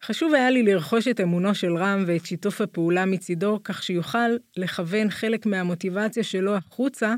חשוב 0.04 0.34
היה 0.34 0.50
לי 0.50 0.64
לרכוש 0.64 1.08
את 1.08 1.22
אמונו 1.22 1.56
של 1.56 1.78
רם 1.78 2.04
ואת 2.08 2.26
שיתוף 2.26 2.62
הפעולה 2.62 3.06
מצידו, 3.06 3.60
כך 3.64 3.84
שיוכל 3.84 4.30
לכוון 4.58 5.10
חלק 5.10 5.46
מהמוטיבציה 5.46 6.24
שלו 6.24 6.56
החוצה, 6.56 7.16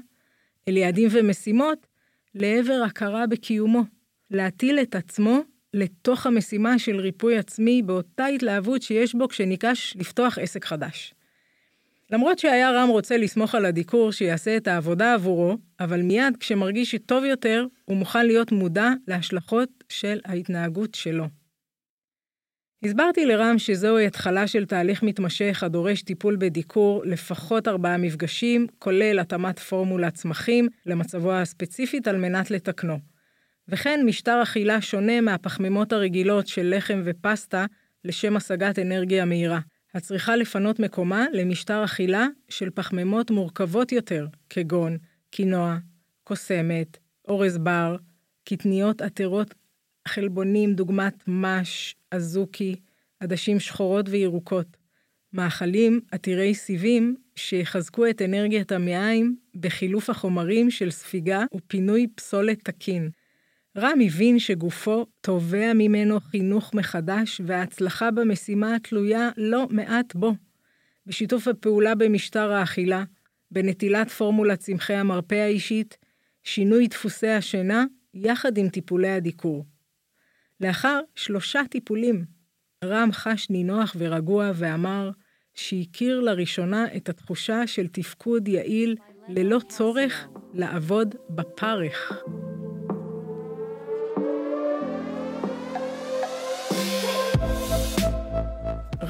אל 0.68 0.78
יעדים 0.78 1.10
ומשימות, 1.12 1.88
לעבר 2.36 2.82
הכרה 2.86 3.28
בקיומו. 3.28 3.84
להטיל 4.32 4.80
את 4.80 4.96
עצמו 4.96 5.40
לתוך 5.74 6.26
המשימה 6.26 6.80
של 6.80 7.00
ריפוי 7.00 7.38
עצמי 7.38 7.82
באותה 7.82 8.26
התלהבות 8.26 8.82
שיש 8.82 9.16
בו 9.16 9.28
כשניגש 9.28 9.94
לפתוח 10.00 10.38
עסק 10.38 10.66
חדש. 10.66 11.15
למרות 12.12 12.40
שהיה 12.40 12.72
רם 12.72 12.90
רוצה 12.90 13.18
לסמוך 13.18 13.56
על 13.56 13.66
הדיקור 13.66 14.12
שיעשה 14.12 14.58
את 14.58 14.68
העבודה 14.68 15.14
עבורו, 15.14 15.58
אבל 15.80 16.02
מיד 16.02 16.38
כשמרגיש 16.40 16.96
טוב 17.06 17.24
יותר, 17.24 17.66
הוא 17.86 17.98
מוכן 17.98 18.26
להיות 18.26 18.52
מודע 18.52 18.90
להשלכות 19.08 19.70
של 19.90 20.20
ההתנהגות 20.26 20.96
שלו. 20.96 21.26
הסברתי 22.86 23.26
לרם 23.26 23.60
שזוהי 23.60 24.08
התחלה 24.08 24.48
של 24.48 24.66
תהליך 24.66 25.04
מתמשך 25.04 25.64
הדורש 25.64 26.02
טיפול 26.02 26.36
בדיקור 26.36 27.04
לפחות 27.06 27.68
ארבעה 27.68 27.98
מפגשים, 27.98 28.68
כולל 28.80 29.20
התאמת 29.20 29.60
פורמולת 29.60 30.14
צמחים 30.14 30.68
למצבו 30.86 31.34
הספציפית 31.34 32.08
על 32.08 32.18
מנת 32.18 32.52
לתקנו. 32.52 33.00
וכן 33.68 34.00
משטר 34.06 34.44
אכילה 34.44 34.82
שונה 34.82 35.22
מהפחמימות 35.22 35.94
הרגילות 35.94 36.48
של 36.48 36.74
לחם 36.78 37.02
ופסטה 37.06 37.66
לשם 38.04 38.36
השגת 38.36 38.80
אנרגיה 38.80 39.26
מהירה. 39.26 39.60
הצריכה 39.96 40.36
לפנות 40.36 40.80
מקומה 40.80 41.26
למשטר 41.34 41.86
אכילה 41.86 42.28
של 42.50 42.70
פחמימות 42.70 43.32
מורכבות 43.32 43.92
יותר, 43.92 44.28
כגון 44.50 44.98
קינוע, 45.30 45.78
קוסמת, 46.24 46.98
אורז 47.28 47.58
בר, 47.58 47.96
קטניות 48.46 49.02
עתירות 49.02 49.54
חלבונים 50.08 50.74
דוגמת 50.74 51.14
מש, 51.28 51.96
אזוקי, 52.12 52.76
עדשים 53.20 53.60
שחורות 53.60 54.06
וירוקות. 54.10 54.78
מאכלים 55.34 56.00
עתירי 56.12 56.56
סיבים 56.56 57.16
שיחזקו 57.36 58.10
את 58.10 58.22
אנרגיית 58.22 58.72
המעיים 58.72 59.36
בחילוף 59.56 60.10
החומרים 60.10 60.72
של 60.72 60.92
ספיגה 60.92 61.44
ופינוי 61.56 62.08
פסולת 62.16 62.60
תקין. 62.64 63.10
רם 63.78 64.00
הבין 64.06 64.40
שגופו 64.40 65.06
תובע 65.22 65.74
ממנו 65.74 66.20
חינוך 66.20 66.74
מחדש, 66.74 67.42
וההצלחה 67.46 68.12
במשימה 68.12 68.76
תלויה 68.84 69.30
לא 69.38 69.68
מעט 69.70 70.16
בו. 70.16 70.34
בשיתוף 71.06 71.48
הפעולה 71.48 71.96
במשטר 71.96 72.52
האכילה, 72.52 73.04
בנטילת 73.52 74.10
פורמולת 74.10 74.60
צמחי 74.60 74.94
המרפא 74.94 75.36
האישית, 75.36 75.98
שינוי 76.44 76.88
דפוסי 76.88 77.28
השינה, 77.28 77.86
יחד 78.14 78.58
עם 78.58 78.70
טיפולי 78.70 79.10
הדיקור. 79.10 79.66
לאחר 80.62 81.00
שלושה 81.16 81.62
טיפולים, 81.70 82.26
רם 82.86 83.10
חש 83.12 83.50
נינוח 83.50 83.96
ורגוע 84.00 84.52
ואמר 84.56 85.12
שהכיר 85.54 86.20
לראשונה 86.20 86.86
את 86.96 87.10
התחושה 87.10 87.68
של 87.68 87.88
תפקוד 87.88 88.48
יעיל 88.48 88.96
ללא 89.28 89.60
צורך 89.70 90.28
לעבוד 90.54 91.16
בפרך. 91.30 92.12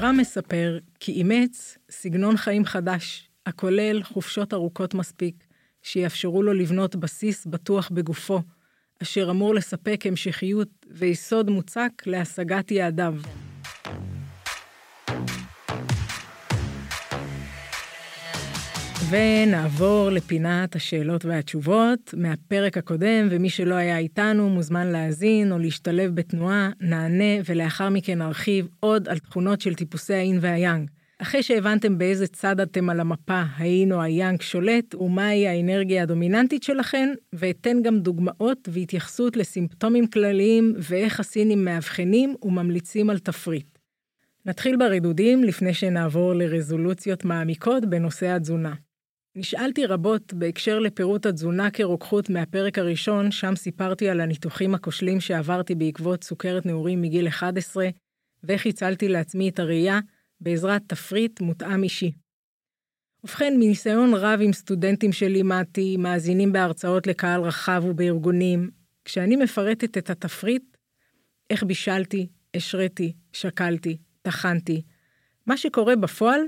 רם 0.06 0.16
מספר 0.16 0.78
כי 1.00 1.12
אימץ 1.12 1.78
סגנון 1.90 2.36
חיים 2.36 2.64
חדש, 2.64 3.30
הכולל 3.46 4.02
חופשות 4.02 4.54
ארוכות 4.54 4.94
מספיק, 4.94 5.44
שיאפשרו 5.82 6.42
לו 6.42 6.52
לבנות 6.52 6.96
בסיס 6.96 7.46
בטוח 7.46 7.90
בגופו, 7.94 8.40
אשר 9.02 9.30
אמור 9.30 9.54
לספק 9.54 10.00
המשכיות 10.06 10.68
ויסוד 10.90 11.50
מוצק 11.50 12.02
להשגת 12.06 12.70
יעדיו. 12.70 13.14
ונעבור 19.10 20.10
לפינת 20.10 20.76
השאלות 20.76 21.24
והתשובות 21.24 22.14
מהפרק 22.16 22.78
הקודם, 22.78 23.28
ומי 23.30 23.50
שלא 23.50 23.74
היה 23.74 23.98
איתנו 23.98 24.48
מוזמן 24.48 24.86
להאזין 24.86 25.52
או 25.52 25.58
להשתלב 25.58 26.14
בתנועה, 26.14 26.70
נענה 26.80 27.40
ולאחר 27.44 27.88
מכן 27.88 28.18
נרחיב 28.18 28.68
עוד 28.80 29.08
על 29.08 29.18
תכונות 29.18 29.60
של 29.60 29.74
טיפוסי 29.74 30.14
האין 30.14 30.38
והיאנג. 30.40 30.90
אחרי 31.18 31.42
שהבנתם 31.42 31.98
באיזה 31.98 32.26
צד 32.26 32.60
אתם 32.60 32.90
על 32.90 33.00
המפה, 33.00 33.42
האין 33.56 33.92
או 33.92 34.02
היאנג 34.02 34.42
שולט, 34.42 34.94
ומהי 34.94 35.48
האנרגיה 35.48 36.02
הדומיננטית 36.02 36.62
שלכם, 36.62 37.08
ואתן 37.32 37.82
גם 37.82 37.98
דוגמאות 37.98 38.68
והתייחסות 38.72 39.36
לסימפטומים 39.36 40.06
כלליים 40.06 40.74
ואיך 40.78 41.20
הסינים 41.20 41.64
מאבחנים 41.64 42.34
וממליצים 42.42 43.10
על 43.10 43.18
תפריט. 43.18 43.78
נתחיל 44.46 44.76
ברדודים 44.76 45.44
לפני 45.44 45.74
שנעבור 45.74 46.34
לרזולוציות 46.34 47.24
מעמיקות 47.24 47.84
בנושא 47.84 48.26
התזונה. 48.26 48.74
נשאלתי 49.38 49.86
רבות 49.86 50.32
בהקשר 50.32 50.78
לפירוט 50.78 51.26
התזונה 51.26 51.70
כרוקחות 51.70 52.30
מהפרק 52.30 52.78
הראשון, 52.78 53.30
שם 53.30 53.56
סיפרתי 53.56 54.08
על 54.08 54.20
הניתוחים 54.20 54.74
הכושלים 54.74 55.20
שעברתי 55.20 55.74
בעקבות 55.74 56.24
סוכרת 56.24 56.66
נעורים 56.66 57.02
מגיל 57.02 57.28
11, 57.28 57.88
ואיך 58.44 58.66
הצלתי 58.66 59.08
לעצמי 59.08 59.48
את 59.48 59.58
הראייה 59.58 60.00
בעזרת 60.40 60.82
תפריט 60.86 61.40
מותאם 61.40 61.82
אישי. 61.82 62.12
ובכן, 63.24 63.54
מניסיון 63.56 64.14
רב 64.14 64.40
עם 64.42 64.52
סטודנטים 64.52 65.12
שלימדתי, 65.12 65.96
מאזינים 65.96 66.52
בהרצאות 66.52 67.06
לקהל 67.06 67.40
רחב 67.40 67.82
ובארגונים, 67.86 68.70
כשאני 69.04 69.36
מפרטת 69.36 69.98
את 69.98 70.10
התפריט, 70.10 70.76
איך 71.50 71.62
בישלתי, 71.62 72.26
השריתי, 72.54 73.12
שקלתי, 73.32 73.96
טחנתי, 74.22 74.82
מה 75.46 75.56
שקורה 75.56 75.96
בפועל 75.96 76.40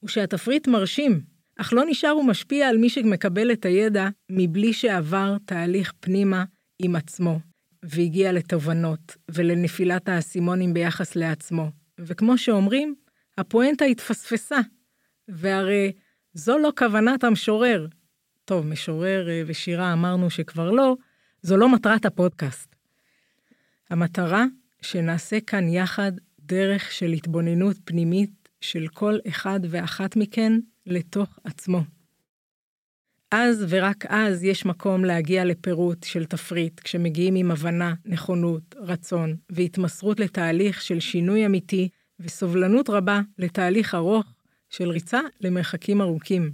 הוא 0.00 0.08
שהתפריט 0.08 0.68
מרשים, 0.68 1.35
אך 1.56 1.72
לא 1.72 1.84
נשאר 1.88 2.16
ומשפיע 2.16 2.68
על 2.68 2.76
מי 2.76 2.88
שמקבל 2.88 3.52
את 3.52 3.64
הידע 3.64 4.08
מבלי 4.30 4.72
שעבר 4.72 5.36
תהליך 5.44 5.92
פנימה 6.00 6.44
עם 6.78 6.96
עצמו, 6.96 7.40
והגיע 7.82 8.32
לתובנות 8.32 9.16
ולנפילת 9.30 10.08
האסימונים 10.08 10.74
ביחס 10.74 11.16
לעצמו. 11.16 11.70
וכמו 11.98 12.38
שאומרים, 12.38 12.94
הפואנטה 13.38 13.84
התפספסה, 13.84 14.58
והרי 15.28 15.92
זו 16.34 16.58
לא 16.58 16.72
כוונת 16.78 17.24
המשורר. 17.24 17.86
טוב, 18.44 18.66
משורר 18.66 19.28
אה, 19.28 19.42
ושירה 19.46 19.92
אמרנו 19.92 20.30
שכבר 20.30 20.70
לא, 20.70 20.96
זו 21.42 21.56
לא 21.56 21.68
מטרת 21.68 22.06
הפודקאסט. 22.06 22.76
המטרה 23.90 24.44
שנעשה 24.82 25.40
כאן 25.40 25.68
יחד 25.68 26.12
דרך 26.40 26.92
של 26.92 27.12
התבוננות 27.12 27.76
פנימית 27.84 28.48
של 28.60 28.88
כל 28.88 29.18
אחד 29.28 29.60
ואחת 29.62 30.16
מכן 30.16 30.52
לתוך 30.86 31.38
עצמו. 31.44 31.80
אז 33.30 33.66
ורק 33.68 34.06
אז 34.08 34.44
יש 34.44 34.66
מקום 34.66 35.04
להגיע 35.04 35.44
לפירוט 35.44 36.04
של 36.04 36.24
תפריט, 36.24 36.80
כשמגיעים 36.80 37.34
עם 37.34 37.50
הבנה, 37.50 37.94
נכונות, 38.04 38.74
רצון 38.78 39.36
והתמסרות 39.50 40.20
לתהליך 40.20 40.82
של 40.82 41.00
שינוי 41.00 41.46
אמיתי 41.46 41.88
וסובלנות 42.20 42.90
רבה 42.90 43.20
לתהליך 43.38 43.94
ארוך 43.94 44.26
של 44.70 44.88
ריצה 44.88 45.20
למרחקים 45.40 46.00
ארוכים. 46.00 46.52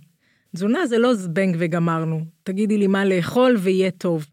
תזונה 0.55 0.87
זה 0.87 0.99
לא 0.99 1.15
זבנג 1.15 1.57
וגמרנו, 1.59 2.25
תגידי 2.43 2.79
לי 2.79 2.87
מה 2.87 3.05
לאכול 3.05 3.57
ויהיה 3.59 3.91
טוב. 3.91 4.27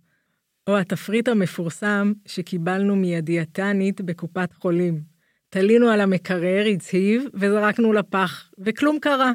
או 0.68 0.78
התפריט 0.78 1.28
המפורסם 1.28 2.14
שקיבלנו 2.26 2.96
מהדיאטנית 2.96 4.02
בקופת 4.02 4.54
חולים. 4.54 5.02
תלינו 5.50 5.90
על 5.90 6.02
המקרר, 6.02 6.66
הצהיב, 6.74 7.24
וזרקנו 7.34 7.94
לפח, 7.94 8.52
וכלום 8.60 8.98
קרה. 9.02 9.32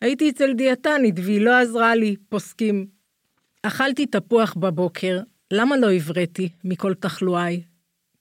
הייתי 0.00 0.30
אצל 0.30 0.52
דיאטנית 0.52 1.14
והיא 1.18 1.40
לא 1.40 1.58
עזרה 1.58 1.94
לי, 1.94 2.16
פוסקים. 2.28 2.86
אכלתי 3.62 4.06
תפוח 4.06 4.54
בבוקר, 4.54 5.20
למה 5.52 5.76
לא 5.76 5.92
הבראתי 5.92 6.48
מכל 6.64 6.94
תחלואי? 6.94 7.62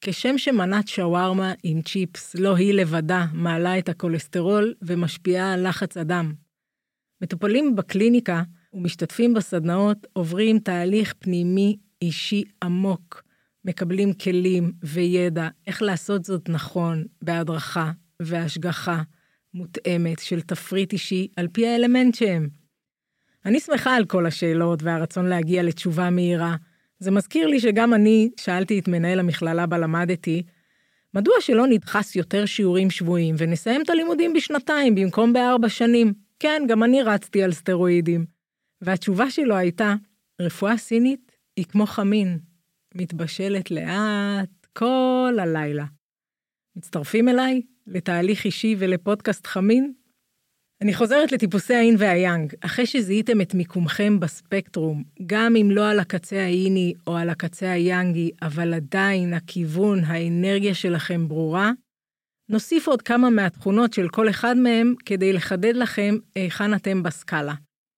כשם 0.01 0.37
שמנת 0.37 0.87
שווארמה 0.87 1.53
עם 1.63 1.81
צ'יפס 1.81 2.35
לא 2.35 2.55
היא 2.55 2.73
לבדה 2.73 3.25
מעלה 3.33 3.79
את 3.79 3.89
הכולסטרול 3.89 4.73
ומשפיעה 4.81 5.53
על 5.53 5.67
לחץ 5.69 5.97
הדם. 5.97 6.33
מטופלים 7.21 7.75
בקליניקה 7.75 8.43
ומשתתפים 8.73 9.33
בסדנאות 9.33 10.07
עוברים 10.13 10.59
תהליך 10.59 11.13
פנימי 11.19 11.77
אישי 12.01 12.43
עמוק, 12.63 13.23
מקבלים 13.65 14.13
כלים 14.13 14.71
וידע 14.83 15.47
איך 15.67 15.81
לעשות 15.81 16.25
זאת 16.25 16.49
נכון, 16.49 17.03
בהדרכה 17.21 17.91
והשגחה 18.21 19.01
מותאמת 19.53 20.19
של 20.19 20.41
תפריט 20.41 20.93
אישי 20.93 21.27
על 21.35 21.47
פי 21.47 21.67
האלמנט 21.67 22.15
שהם. 22.15 22.49
אני 23.45 23.59
שמחה 23.59 23.95
על 23.95 24.05
כל 24.05 24.25
השאלות 24.25 24.83
והרצון 24.83 25.25
להגיע 25.25 25.63
לתשובה 25.63 26.09
מהירה, 26.09 26.55
זה 26.99 27.11
מזכיר 27.11 27.47
לי 27.47 27.59
שגם 27.59 27.93
אני 27.93 28.29
שאלתי 28.39 28.79
את 28.79 28.87
מנהל 28.87 29.19
המכללה 29.19 29.65
בה 29.65 29.77
למדתי, 29.77 30.43
מדוע 31.13 31.33
שלא 31.39 31.67
נדחס 31.67 32.15
יותר 32.15 32.45
שיעורים 32.45 32.89
שבועיים 32.89 33.35
ונסיים 33.37 33.81
את 33.81 33.89
הלימודים 33.89 34.33
בשנתיים 34.33 34.95
במקום 34.95 35.33
בארבע 35.33 35.69
שנים? 35.69 36.13
כן, 36.39 36.63
גם 36.67 36.83
אני 36.83 37.01
רצתי 37.03 37.43
על 37.43 37.51
סטרואידים. 37.51 38.25
והתשובה 38.81 39.31
שלו 39.31 39.55
הייתה, 39.55 39.95
רפואה 40.41 40.77
סינית 40.77 41.31
היא 41.55 41.65
כמו 41.65 41.85
חמין, 41.85 42.39
מתבשלת 42.95 43.71
לאט 43.71 44.67
כל 44.73 45.37
הלילה. 45.41 45.85
מצטרפים 46.75 47.29
אליי 47.29 47.61
לתהליך 47.89 48.45
אישי 48.45 48.75
ולפודקאסט 48.79 49.47
חמין? 49.47 49.93
אני 50.81 50.93
חוזרת 50.93 51.31
לטיפוסי 51.31 51.73
האין 51.73 51.95
והיאנג. 51.97 52.53
אחרי 52.61 52.85
שזיהיתם 52.85 53.41
את 53.41 53.53
מיקומכם 53.53 54.19
בספקטרום, 54.19 55.03
גם 55.25 55.55
אם 55.55 55.71
לא 55.71 55.89
על 55.89 55.99
הקצה 55.99 56.41
האיני 56.41 56.93
או 57.07 57.17
על 57.17 57.29
הקצה 57.29 57.71
היאנגי, 57.71 58.31
אבל 58.41 58.73
עדיין 58.73 59.33
הכיוון, 59.33 60.03
האנרגיה 60.03 60.73
שלכם 60.73 61.27
ברורה, 61.27 61.71
נוסיף 62.49 62.87
עוד 62.87 63.01
כמה 63.01 63.29
מהתכונות 63.29 63.93
של 63.93 64.09
כל 64.09 64.29
אחד 64.29 64.57
מהם 64.57 64.93
כדי 65.05 65.33
לחדד 65.33 65.75
לכם 65.75 66.15
היכן 66.35 66.73
אתם 66.73 67.03
בסקאלה. 67.03 67.53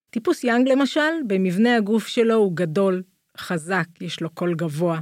טיפוס 0.09 0.43
יאנג 0.43 0.67
למשל, 0.67 1.11
במבנה 1.27 1.75
הגוף 1.75 2.07
שלו 2.07 2.35
הוא 2.35 2.55
גדול, 2.55 3.03
חזק, 3.37 3.87
יש 4.01 4.21
לו 4.21 4.29
קול 4.29 4.55
גבוה, 4.55 4.99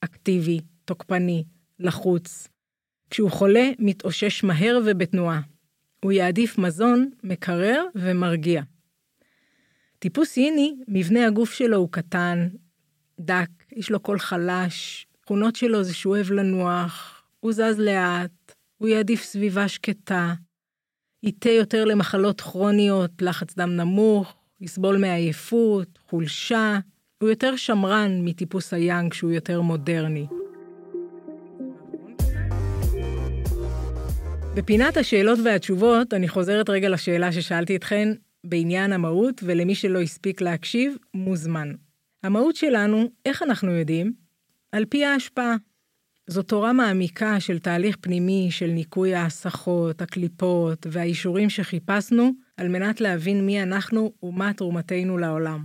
אקטיבי, 0.00 0.60
תוקפני, 0.84 1.44
לחוץ. 1.78 2.51
כשהוא 3.12 3.30
חולה, 3.30 3.70
מתאושש 3.78 4.44
מהר 4.44 4.78
ובתנועה. 4.84 5.40
הוא 6.04 6.12
יעדיף 6.12 6.58
מזון 6.58 7.10
מקרר 7.22 7.84
ומרגיע. 7.94 8.62
טיפוס 9.98 10.36
איני, 10.36 10.74
מבנה 10.88 11.26
הגוף 11.26 11.52
שלו 11.52 11.76
הוא 11.76 11.88
קטן, 11.90 12.48
דק, 13.20 13.48
יש 13.72 13.90
לו 13.90 14.00
קול 14.00 14.18
חלש, 14.18 15.06
תכונות 15.20 15.56
שלו 15.56 15.82
זה 15.82 15.94
שהוא 15.94 16.14
אוהב 16.14 16.30
לנוח, 16.30 17.24
הוא 17.40 17.52
זז 17.52 17.78
לאט, 17.78 18.54
הוא 18.78 18.88
יעדיף 18.88 19.22
סביבה 19.22 19.68
שקטה. 19.68 20.34
ייטה 21.22 21.50
יותר 21.50 21.84
למחלות 21.84 22.40
כרוניות, 22.40 23.22
לחץ 23.22 23.54
דם 23.56 23.76
נמוך, 23.76 24.34
יסבול 24.60 24.96
מעייפות, 24.96 25.98
חולשה. 26.08 26.78
הוא 27.22 27.28
יותר 27.28 27.56
שמרן 27.56 28.24
מטיפוס 28.24 28.74
היאנג 28.74 29.12
שהוא 29.12 29.32
יותר 29.32 29.60
מודרני. 29.60 30.26
בפינת 34.56 34.96
השאלות 34.96 35.38
והתשובות, 35.44 36.14
אני 36.14 36.28
חוזרת 36.28 36.70
רגע 36.70 36.88
לשאלה 36.88 37.32
ששאלתי 37.32 37.76
אתכן 37.76 38.08
בעניין 38.44 38.92
המהות, 38.92 39.40
ולמי 39.44 39.74
שלא 39.74 40.00
הספיק 40.00 40.40
להקשיב, 40.40 40.96
מוזמן. 41.14 41.72
המהות 42.22 42.56
שלנו, 42.56 43.10
איך 43.26 43.42
אנחנו 43.42 43.70
יודעים? 43.70 44.12
על 44.72 44.84
פי 44.84 45.04
ההשפעה. 45.04 45.56
זו 46.26 46.42
תורה 46.42 46.72
מעמיקה 46.72 47.40
של 47.40 47.58
תהליך 47.58 47.96
פנימי 48.00 48.48
של 48.50 48.66
ניקוי 48.66 49.14
ההסחות, 49.14 50.02
הקליפות 50.02 50.86
והאישורים 50.90 51.50
שחיפשנו 51.50 52.30
על 52.56 52.68
מנת 52.68 53.00
להבין 53.00 53.46
מי 53.46 53.62
אנחנו 53.62 54.12
ומה 54.22 54.52
תרומתנו 54.52 55.18
לעולם. 55.18 55.64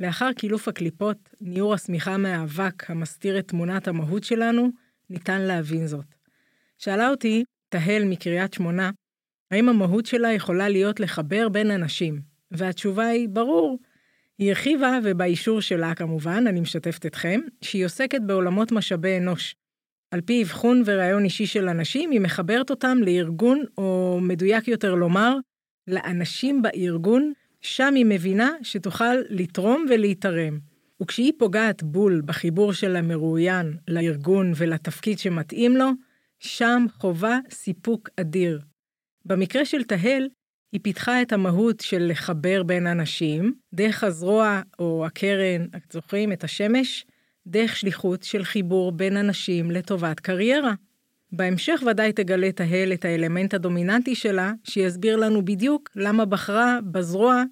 לאחר 0.00 0.32
קילוף 0.32 0.68
הקליפות, 0.68 1.28
ניעור 1.40 1.74
השמיכה 1.74 2.16
מהאבק 2.16 2.90
המסתיר 2.90 3.38
את 3.38 3.48
תמונת 3.48 3.88
המהות 3.88 4.24
שלנו, 4.24 4.70
ניתן 5.10 5.40
להבין 5.40 5.86
זאת. 5.86 6.14
שאלה 6.78 7.10
אותי 7.10 7.44
תהל 7.68 8.04
מקריית 8.04 8.54
שמונה, 8.54 8.90
האם 9.50 9.68
המהות 9.68 10.06
שלה 10.06 10.32
יכולה 10.32 10.68
להיות 10.68 11.00
לחבר 11.00 11.48
בין 11.48 11.70
אנשים? 11.70 12.20
והתשובה 12.50 13.06
היא, 13.06 13.28
ברור. 13.28 13.78
היא 14.38 14.48
הרחיבה, 14.48 14.98
ובאישור 15.02 15.60
שלה 15.60 15.94
כמובן, 15.94 16.44
אני 16.46 16.60
משתפת 16.60 17.06
אתכם, 17.06 17.40
שהיא 17.62 17.84
עוסקת 17.84 18.20
בעולמות 18.26 18.72
משאבי 18.72 19.16
אנוש. 19.18 19.54
על 20.10 20.20
פי 20.20 20.42
אבחון 20.42 20.82
וראיון 20.86 21.24
אישי 21.24 21.46
של 21.46 21.68
אנשים, 21.68 22.10
היא 22.10 22.20
מחברת 22.20 22.70
אותם 22.70 22.98
לארגון, 23.02 23.64
או 23.78 24.18
מדויק 24.22 24.68
יותר 24.68 24.94
לומר, 24.94 25.36
לאנשים 25.88 26.62
בארגון, 26.62 27.32
שם 27.60 27.94
היא 27.94 28.06
מבינה 28.08 28.50
שתוכל 28.62 29.14
לתרום 29.28 29.86
ולהתערם. 29.90 30.58
וכשהיא 31.02 31.32
פוגעת 31.38 31.82
בול 31.82 32.22
בחיבור 32.24 32.72
של 32.72 32.96
המרואיין 32.96 33.76
לארגון 33.88 34.52
ולתפקיד 34.56 35.18
שמתאים 35.18 35.76
לו, 35.76 35.90
שם 36.40 36.86
חובה 36.92 37.38
סיפוק 37.50 38.08
אדיר. 38.20 38.60
במקרה 39.24 39.64
של 39.64 39.84
תהל, 39.84 40.28
היא 40.72 40.80
פיתחה 40.82 41.22
את 41.22 41.32
המהות 41.32 41.80
של 41.80 42.06
לחבר 42.10 42.62
בין 42.62 42.86
אנשים, 42.86 43.54
דרך 43.74 44.04
הזרוע 44.04 44.62
או 44.78 45.06
הקרן, 45.06 45.64
את 45.76 45.92
זוכרים, 45.92 46.32
את 46.32 46.44
השמש, 46.44 47.06
דרך 47.46 47.76
שליחות 47.76 48.22
של 48.22 48.44
חיבור 48.44 48.92
בין 48.92 49.16
אנשים 49.16 49.70
לטובת 49.70 50.20
קריירה. 50.20 50.74
בהמשך 51.32 51.82
ודאי 51.86 52.12
תגלה 52.12 52.52
תהל 52.52 52.92
את 52.92 53.04
האלמנט 53.04 53.54
הדומיננטי 53.54 54.14
שלה, 54.14 54.52
שיסביר 54.64 55.16
לנו 55.16 55.44
בדיוק 55.44 55.90
למה 55.96 56.24
בחרה 56.24 56.78
בזרוע, 56.92 57.42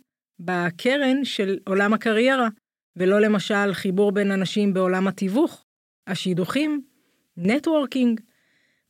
בקרן 0.40 1.25
של 1.25 1.59
עולם 1.66 1.92
הקריירה, 1.92 2.49
ולא 2.97 3.20
למשל 3.20 3.73
חיבור 3.73 4.12
בין 4.12 4.31
אנשים 4.31 4.75
בעולם 4.75 5.09
התיווך, 5.09 5.64
השידוכים, 6.07 6.83
נטוורקינג, 7.37 8.20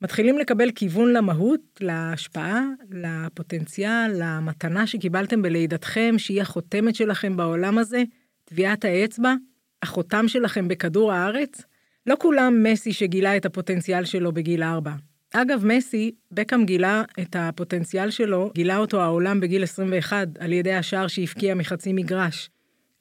מתחילים 0.03 0.39
לקבל 0.39 0.71
כיוון 0.71 1.13
למהות, 1.13 1.61
להשפעה, 1.81 2.65
לפוטנציאל, 2.91 4.11
למתנה 4.15 4.87
שקיבלתם 4.87 5.43
בלידתכם, 5.43 6.15
שהיא 6.19 6.43
החותמת 6.43 6.95
שלכם 6.95 7.37
בעולם 7.37 7.79
הזה, 7.79 8.03
טביעת 8.45 8.85
האצבע, 8.85 9.35
החותם 9.83 10.29
שלכם 10.29 10.69
בכדור 10.69 11.13
הארץ. 11.13 11.63
לא 12.07 12.17
כולם 12.19 12.63
מסי 12.63 12.93
שגילה 12.93 13.37
את 13.37 13.47
הפוטנציאל 13.47 14.05
שלו 14.05 14.33
בגיל 14.33 14.63
ארבע. 14.63 14.93
אגב, 15.33 15.65
מסי, 15.67 16.11
בקאם 16.33 16.65
גילה 16.65 17.03
את 17.21 17.37
הפוטנציאל 17.39 18.11
שלו, 18.11 18.51
גילה 18.55 18.77
אותו 18.77 19.03
העולם 19.03 19.41
בגיל 19.41 19.63
21 19.63 20.29
על 20.39 20.53
ידי 20.53 20.75
השער 20.75 21.07
שהפקיע 21.07 21.55
מחצי 21.55 21.93
מגרש. 21.93 22.51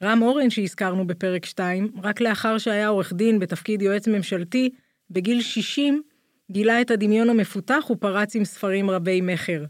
רם 0.02 0.22
אורן 0.22 0.50
שהזכרנו 0.50 1.06
בפרק 1.06 1.44
2, 1.44 1.92
רק 2.02 2.20
לאחר 2.20 2.58
שהיה 2.58 2.88
עורך 2.88 3.12
דין 3.12 3.38
בתפקיד 3.38 3.82
יועץ 3.82 4.08
ממשלתי, 4.08 4.70
בגיל 5.10 5.40
60 5.40 6.02
גילה 6.50 6.80
את 6.80 6.90
הדמיון 6.90 7.30
המפותח 7.30 7.84
ופרץ 7.90 8.36
עם 8.36 8.44
ספרים 8.44 8.90
רבי 8.90 9.20
מכר. 9.20 9.64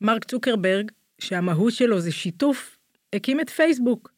מרק 0.00 0.24
צוקרברג, 0.24 0.90
שהמהות 1.18 1.72
שלו 1.72 2.00
זה 2.00 2.12
שיתוף, 2.12 2.78
הקים 3.12 3.40
את 3.40 3.50
פייסבוק. 3.50 4.12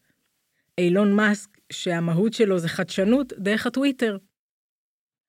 אילון 0.79 1.13
מאסק, 1.13 1.49
שהמהות 1.73 2.33
שלו 2.33 2.59
זה 2.59 2.69
חדשנות, 2.69 3.33
דרך 3.39 3.67
הטוויטר. 3.67 4.17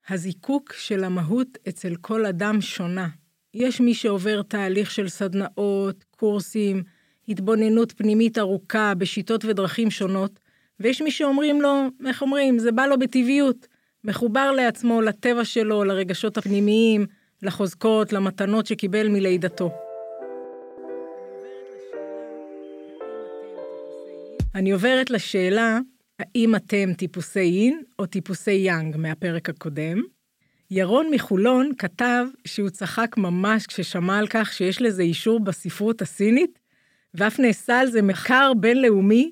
הזיקוק 0.09 0.73
של 0.73 1.03
המהות 1.03 1.57
אצל 1.69 1.95
כל 1.95 2.25
אדם 2.25 2.61
שונה. 2.61 3.07
יש 3.53 3.81
מי 3.81 3.93
שעובר 3.93 4.41
תהליך 4.41 4.91
של 4.91 5.09
סדנאות, 5.09 6.03
קורסים, 6.11 6.83
התבוננות 7.27 7.91
פנימית 7.91 8.37
ארוכה 8.37 8.93
בשיטות 8.97 9.45
ודרכים 9.45 9.91
שונות, 9.91 10.39
ויש 10.79 11.01
מי 11.01 11.11
שאומרים 11.11 11.61
לו, 11.61 11.87
איך 12.05 12.21
אומרים, 12.21 12.59
זה 12.59 12.71
בא 12.71 12.85
לו 12.85 12.99
בטבעיות. 12.99 13.67
מחובר 14.03 14.51
לעצמו, 14.51 15.01
לטבע 15.01 15.45
שלו, 15.45 15.83
לרגשות 15.83 16.37
הפנימיים, 16.37 17.05
לחוזקות, 17.41 18.13
למתנות 18.13 18.65
שקיבל 18.65 19.07
מלידתו. 19.07 19.71
אני 24.55 24.71
עוברת 24.71 25.09
לשאלה, 25.09 25.79
האם 26.19 26.55
אתם 26.55 26.93
טיפוסי 26.93 27.39
אין 27.39 27.81
או 27.99 28.05
טיפוסי 28.05 28.51
יאנג 28.51 28.97
מהפרק 28.97 29.49
הקודם? 29.49 30.01
ירון 30.71 31.07
מחולון 31.11 31.71
כתב 31.77 32.25
שהוא 32.45 32.69
צחק 32.69 33.17
ממש 33.17 33.67
כששמע 33.67 34.17
על 34.17 34.27
כך 34.29 34.53
שיש 34.53 34.81
לזה 34.81 35.01
אישור 35.01 35.39
בספרות 35.39 36.01
הסינית, 36.01 36.59
ואף 37.13 37.39
נעשה 37.39 37.79
על 37.79 37.87
זה 37.87 38.01
מחקר 38.01 38.51
בינלאומי, 38.59 39.31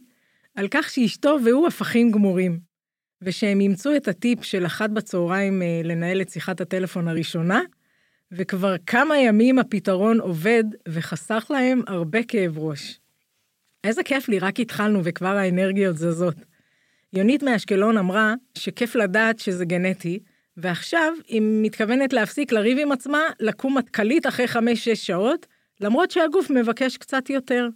על 0.56 0.68
כך 0.72 0.90
שאשתו 0.90 1.38
והוא 1.46 1.68
הפכים 1.68 2.12
גמורים. 2.12 2.69
ושהם 3.22 3.60
אימצו 3.60 3.96
את 3.96 4.08
הטיפ 4.08 4.44
של 4.44 4.66
אחת 4.66 4.90
בצהריים 4.90 5.62
אה, 5.62 5.82
לנהל 5.84 6.22
את 6.22 6.30
שיחת 6.30 6.62
הטלפון 6.62 7.08
הראשונה, 7.08 7.62
וכבר 8.32 8.76
כמה 8.86 9.18
ימים 9.18 9.60
הפתרון 9.60 10.20
עובד 10.20 10.64
וחסך 10.88 11.46
להם 11.50 11.82
הרבה 11.88 12.24
כאב 12.24 12.60
ראש. 12.60 13.00
איזה 13.84 14.04
כיף 14.04 14.30
לי, 14.30 14.40
רק 14.40 14.60
התחלנו 14.60 15.02
וכבר 15.04 15.38
האנרגיות 15.38 15.98
זזות. 15.98 16.36
יונית 17.14 17.44
מאשקלון 17.44 17.98
אמרה 17.98 18.34
שכיף 18.58 18.96
לדעת 18.96 19.40
שזה 19.40 19.66
גנטי, 19.66 20.20
ועכשיו 20.58 21.14
היא 21.28 21.42
מתכוונת 21.44 22.14
להפסיק 22.14 22.52
לריב 22.52 22.78
עם 22.82 22.92
עצמה, 22.92 23.22
לקום 23.40 23.78
מטכ"לית 23.78 24.28
אחרי 24.28 24.46
5-6 24.46 24.58
שעות, 24.94 25.48
למרות 25.82 26.12
שהגוף 26.12 26.50
מבקש 26.50 26.98
קצת 26.98 27.30
יותר. 27.30 27.68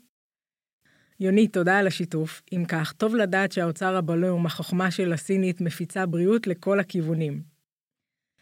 יונית, 1.24 1.54
תודה 1.54 1.78
על 1.78 1.88
השיתוף. 1.88 2.42
אם 2.54 2.66
כך, 2.68 2.94
טוב 2.94 3.16
לדעת 3.16 3.52
שהאוצר 3.52 3.96
הבלום, 3.96 4.46
החוכמה 4.46 4.92
של 4.92 5.14
הסינית, 5.14 5.62
מפיצה 5.62 6.06
בריאות 6.06 6.48
לכל 6.48 6.80
הכיוונים. 6.80 7.42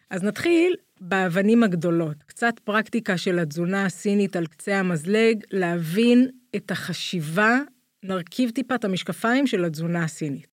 אז 0.10 0.24
נתחיל 0.24 0.76
באבנים 1.02 1.64
הגדולות. 1.64 2.24
קצת 2.24 2.60
פרקטיקה 2.64 3.18
של 3.18 3.40
התזונה 3.40 3.86
הסינית 3.86 4.36
על 4.36 4.48
קצה 4.48 4.80
המזלג, 4.80 5.44
להבין 5.52 6.30
את 6.56 6.72
החשיבה, 6.72 7.60
נרכיב 8.04 8.50
טיפה 8.50 8.76
את 8.76 8.86
המשקפיים 8.86 9.48
של 9.48 9.66
התזונה 9.66 10.04
הסינית. 10.04 10.48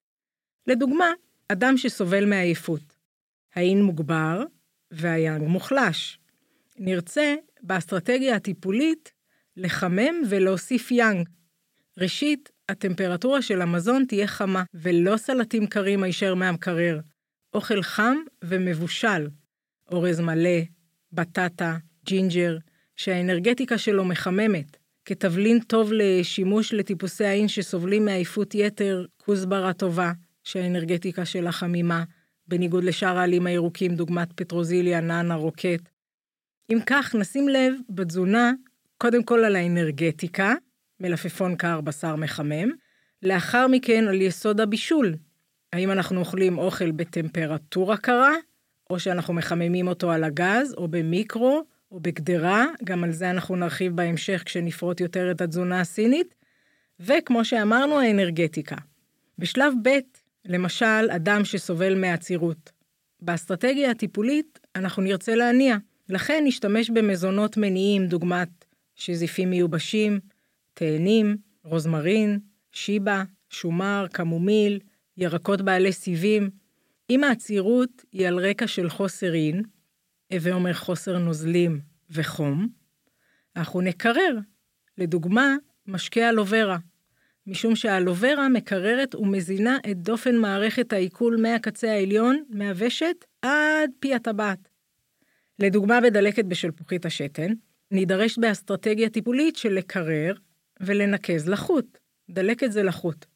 לדוגמה, 0.66 1.12
אדם 1.48 1.76
שסובל 1.76 2.24
מעייפות. 2.24 2.96
האין 3.54 3.82
מוגבר 3.82 4.42
והיאנג 4.90 5.48
מוחלש. 5.48 6.18
נרצה, 6.78 7.34
באסטרטגיה 7.62 8.36
הטיפולית, 8.36 9.12
לחמם 9.56 10.14
ולהוסיף 10.28 10.90
יאנג, 10.90 11.28
ראשית, 11.98 12.50
הטמפרטורה 12.68 13.42
של 13.42 13.62
המזון 13.62 14.04
תהיה 14.08 14.26
חמה, 14.26 14.64
ולא 14.74 15.16
סלטים 15.16 15.66
קרים 15.66 16.02
הישר 16.02 16.34
מהמקרר. 16.34 17.00
אוכל 17.54 17.82
חם 17.82 18.16
ומבושל, 18.44 19.28
אורז 19.90 20.20
מלא, 20.20 20.60
בטטה, 21.12 21.76
ג'ינג'ר, 22.04 22.58
שהאנרגטיקה 22.96 23.78
שלו 23.78 24.04
מחממת, 24.04 24.76
כתבלין 25.04 25.60
טוב 25.60 25.92
לשימוש 25.92 26.72
לטיפוסי 26.72 27.24
האין 27.24 27.48
שסובלים 27.48 28.04
מעייפות 28.04 28.54
יתר, 28.54 29.06
כוסברה 29.16 29.72
טובה, 29.72 30.12
שהאנרגטיקה 30.44 31.24
שלה 31.24 31.52
חמימה, 31.52 32.04
בניגוד 32.46 32.84
לשאר 32.84 33.18
העלים 33.18 33.46
הירוקים 33.46 33.94
דוגמת 33.94 34.32
פטרוזיליה, 34.32 35.00
נענע, 35.00 35.34
רוקט. 35.34 35.88
אם 36.72 36.78
כך, 36.86 37.14
נשים 37.14 37.48
לב 37.48 37.74
בתזונה, 37.90 38.52
קודם 38.98 39.22
כל 39.22 39.44
על 39.44 39.56
האנרגטיקה, 39.56 40.54
מלפפון 41.00 41.56
קר, 41.56 41.80
בשר 41.80 42.16
מחמם. 42.16 42.70
לאחר 43.22 43.66
מכן 43.66 44.04
על 44.08 44.20
יסוד 44.20 44.60
הבישול. 44.60 45.14
האם 45.72 45.90
אנחנו 45.90 46.20
אוכלים 46.20 46.58
אוכל 46.58 46.90
בטמפרטורה 46.90 47.96
קרה, 47.96 48.34
או 48.90 49.00
שאנחנו 49.00 49.34
מחממים 49.34 49.88
אותו 49.88 50.10
על 50.10 50.24
הגז, 50.24 50.74
או 50.76 50.88
במיקרו, 50.88 51.64
או 51.92 52.00
בגדרה, 52.00 52.66
גם 52.84 53.04
על 53.04 53.12
זה 53.12 53.30
אנחנו 53.30 53.56
נרחיב 53.56 53.96
בהמשך 53.96 54.42
כשנפרוט 54.44 55.00
יותר 55.00 55.30
את 55.30 55.40
התזונה 55.40 55.80
הסינית. 55.80 56.34
וכמו 57.00 57.44
שאמרנו, 57.44 58.00
האנרגטיקה. 58.00 58.76
בשלב 59.38 59.72
ב', 59.82 59.98
למשל, 60.44 61.10
אדם 61.10 61.44
שסובל 61.44 61.94
מעצירות. 61.94 62.72
באסטרטגיה 63.20 63.90
הטיפולית 63.90 64.58
אנחנו 64.76 65.02
נרצה 65.02 65.34
להניע, 65.34 65.76
לכן 66.08 66.42
נשתמש 66.46 66.90
במזונות 66.90 67.56
מניעים 67.56 68.06
דוגמת 68.06 68.64
שזיפים 68.94 69.50
מיובשים, 69.50 70.20
תאנים, 70.78 71.36
רוזמרין, 71.64 72.38
שיבה, 72.72 73.24
שומר, 73.50 74.06
קמומיל, 74.12 74.78
ירקות 75.16 75.62
בעלי 75.62 75.92
סיבים. 75.92 76.50
אם 77.10 77.24
העצירות 77.24 78.04
היא 78.12 78.28
על 78.28 78.38
רקע 78.38 78.66
של 78.66 78.88
חוסר 78.88 79.34
אין, 79.34 79.62
הווה 80.32 80.52
אומר 80.52 80.72
חוסר 80.72 81.18
נוזלים 81.18 81.80
וחום, 82.10 82.68
אנחנו 83.56 83.80
נקרר. 83.80 84.38
לדוגמה, 84.98 85.56
משקה 85.86 86.28
אלוברה, 86.28 86.78
משום 87.46 87.76
שהאלוברה 87.76 88.48
מקררת 88.48 89.14
ומזינה 89.14 89.78
את 89.90 89.96
דופן 89.96 90.36
מערכת 90.36 90.92
העיכול 90.92 91.36
מהקצה 91.42 91.90
העליון, 91.90 92.44
מהוושט, 92.50 93.24
עד 93.42 93.90
פי 94.00 94.14
הטבעת. 94.14 94.68
לדוגמה, 95.58 96.00
בדלקת 96.00 96.44
בשלפוחית 96.44 97.06
השתן, 97.06 97.52
נידרש 97.90 98.38
באסטרטגיה 98.38 99.08
טיפולית 99.10 99.56
של 99.56 99.72
לקרר 99.72 100.32
ולנקז 100.80 101.48
לחוט. 101.48 101.98
דלקת 102.30 102.72
זה 102.72 102.82
לחוט. 102.82 103.26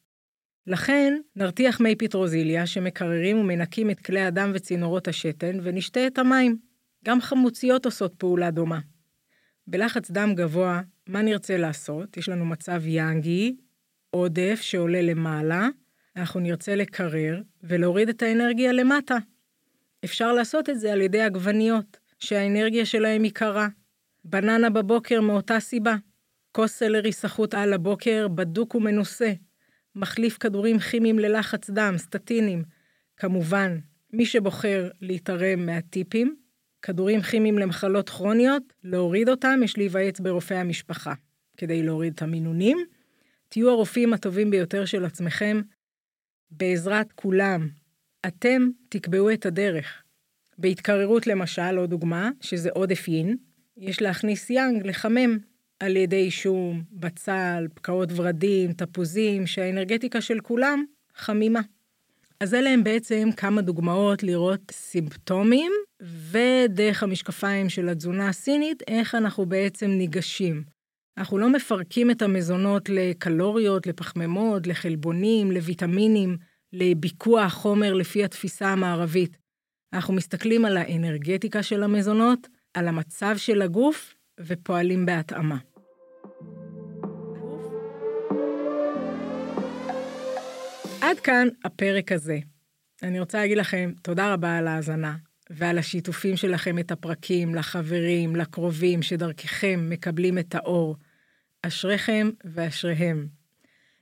לכן, 0.67 1.21
נרתיח 1.35 1.81
מי 1.81 1.95
פטרוזיליה 1.95 2.67
שמקררים 2.67 3.37
ומנקים 3.37 3.89
את 3.89 3.99
כלי 3.99 4.21
הדם 4.21 4.51
וצינורות 4.53 5.07
השתן 5.07 5.59
ונשתה 5.63 6.07
את 6.07 6.17
המים. 6.17 6.57
גם 7.05 7.21
חמוציות 7.21 7.85
עושות 7.85 8.15
פעולה 8.17 8.51
דומה. 8.51 8.79
בלחץ 9.67 10.11
דם 10.11 10.33
גבוה, 10.35 10.81
מה 11.07 11.21
נרצה 11.21 11.57
לעשות? 11.57 12.17
יש 12.17 12.29
לנו 12.29 12.45
מצב 12.45 12.87
יאנגי, 12.87 13.55
עודף 14.09 14.59
שעולה 14.61 15.01
למעלה, 15.01 15.67
אנחנו 16.15 16.39
נרצה 16.39 16.75
לקרר 16.75 17.41
ולהוריד 17.63 18.09
את 18.09 18.21
האנרגיה 18.21 18.71
למטה. 18.71 19.17
אפשר 20.05 20.33
לעשות 20.33 20.69
את 20.69 20.79
זה 20.79 20.93
על 20.93 21.01
ידי 21.01 21.21
עגבניות, 21.21 21.97
שהאנרגיה 22.19 22.85
שלהם 22.85 23.23
היא 23.23 23.31
קרה. 23.31 23.67
בננה 24.25 24.69
בבוקר 24.69 25.21
מאותה 25.21 25.59
סיבה. 25.59 25.95
כוס 26.55 26.71
סלרי 26.71 27.11
סחוט 27.11 27.53
על 27.53 27.73
הבוקר, 27.73 28.27
בדוק 28.27 28.75
ומנוסה. 28.75 29.33
מחליף 29.95 30.37
כדורים 30.37 30.79
כימיים 30.79 31.19
ללחץ 31.19 31.69
דם, 31.69 31.93
סטטינים. 31.97 32.63
כמובן, 33.17 33.77
מי 34.13 34.25
שבוחר 34.25 34.89
להתערם 35.01 35.65
מהטיפים, 35.65 36.35
כדורים 36.81 37.21
כימיים 37.21 37.57
למחלות 37.57 38.09
כרוניות, 38.09 38.73
להוריד 38.83 39.29
אותם, 39.29 39.59
יש 39.63 39.77
להיוועץ 39.77 40.19
ברופאי 40.19 40.57
המשפחה, 40.57 41.13
כדי 41.57 41.83
להוריד 41.83 42.13
את 42.13 42.21
המינונים. 42.21 42.77
תהיו 43.49 43.69
הרופאים 43.69 44.13
הטובים 44.13 44.51
ביותר 44.51 44.85
של 44.85 45.05
עצמכם. 45.05 45.61
בעזרת 46.51 47.11
כולם, 47.11 47.69
אתם 48.27 48.69
תקבעו 48.89 49.31
את 49.33 49.45
הדרך. 49.45 50.03
בהתקררות 50.57 51.27
למשל, 51.27 51.77
עוד 51.77 51.89
דוגמה, 51.89 52.29
שזה 52.41 52.69
עודף 52.69 53.07
יין, 53.07 53.37
יש 53.77 54.01
להכניס 54.01 54.49
יאנג, 54.49 54.87
לחמם, 54.87 55.52
על 55.79 55.95
ידי 55.95 56.31
שום, 56.31 56.83
בצל, 56.91 57.67
פקעות 57.73 58.09
ורדים, 58.15 58.73
תפוזים, 58.73 59.47
שהאנרגטיקה 59.47 60.21
של 60.21 60.39
כולם 60.39 60.83
חמימה. 61.15 61.61
אז 62.39 62.53
אלה 62.53 62.69
הם 62.69 62.83
בעצם 62.83 63.29
כמה 63.37 63.61
דוגמאות 63.61 64.23
לראות 64.23 64.61
סימפטומים, 64.71 65.71
ודרך 66.31 67.03
המשקפיים 67.03 67.69
של 67.69 67.89
התזונה 67.89 68.29
הסינית, 68.29 68.83
איך 68.87 69.15
אנחנו 69.15 69.45
בעצם 69.45 69.91
ניגשים. 69.91 70.63
אנחנו 71.17 71.37
לא 71.37 71.49
מפרקים 71.49 72.11
את 72.11 72.21
המזונות 72.21 72.89
לקלוריות, 72.89 73.87
לפחמימות, 73.87 74.67
לחלבונים, 74.67 75.51
לויטמינים, 75.51 76.37
לביקוע 76.73 77.43
החומר 77.43 77.93
לפי 77.93 78.23
התפיסה 78.23 78.67
המערבית. 78.67 79.37
אנחנו 79.93 80.13
מסתכלים 80.13 80.65
על 80.65 80.77
האנרגטיקה 80.77 81.63
של 81.63 81.83
המזונות, 81.83 82.47
על 82.73 82.87
המצב 82.87 83.37
של 83.37 83.61
הגוף, 83.61 84.15
ופועלים 84.39 85.05
בהתאמה. 85.05 85.57
עד 91.01 91.19
כאן 91.19 91.47
הפרק 91.63 92.11
הזה. 92.11 92.39
אני 93.03 93.19
רוצה 93.19 93.37
להגיד 93.37 93.57
לכם 93.57 93.91
תודה 94.01 94.33
רבה 94.33 94.57
על 94.57 94.67
ההאזנה 94.67 95.15
ועל 95.49 95.77
השיתופים 95.77 96.37
שלכם 96.37 96.79
את 96.79 96.91
הפרקים 96.91 97.55
לחברים, 97.55 98.35
לקרובים, 98.35 99.01
שדרככם 99.01 99.85
מקבלים 99.89 100.37
את 100.37 100.55
האור. 100.55 100.95
אשריכם 101.61 102.29
ואשריהם. 102.43 103.27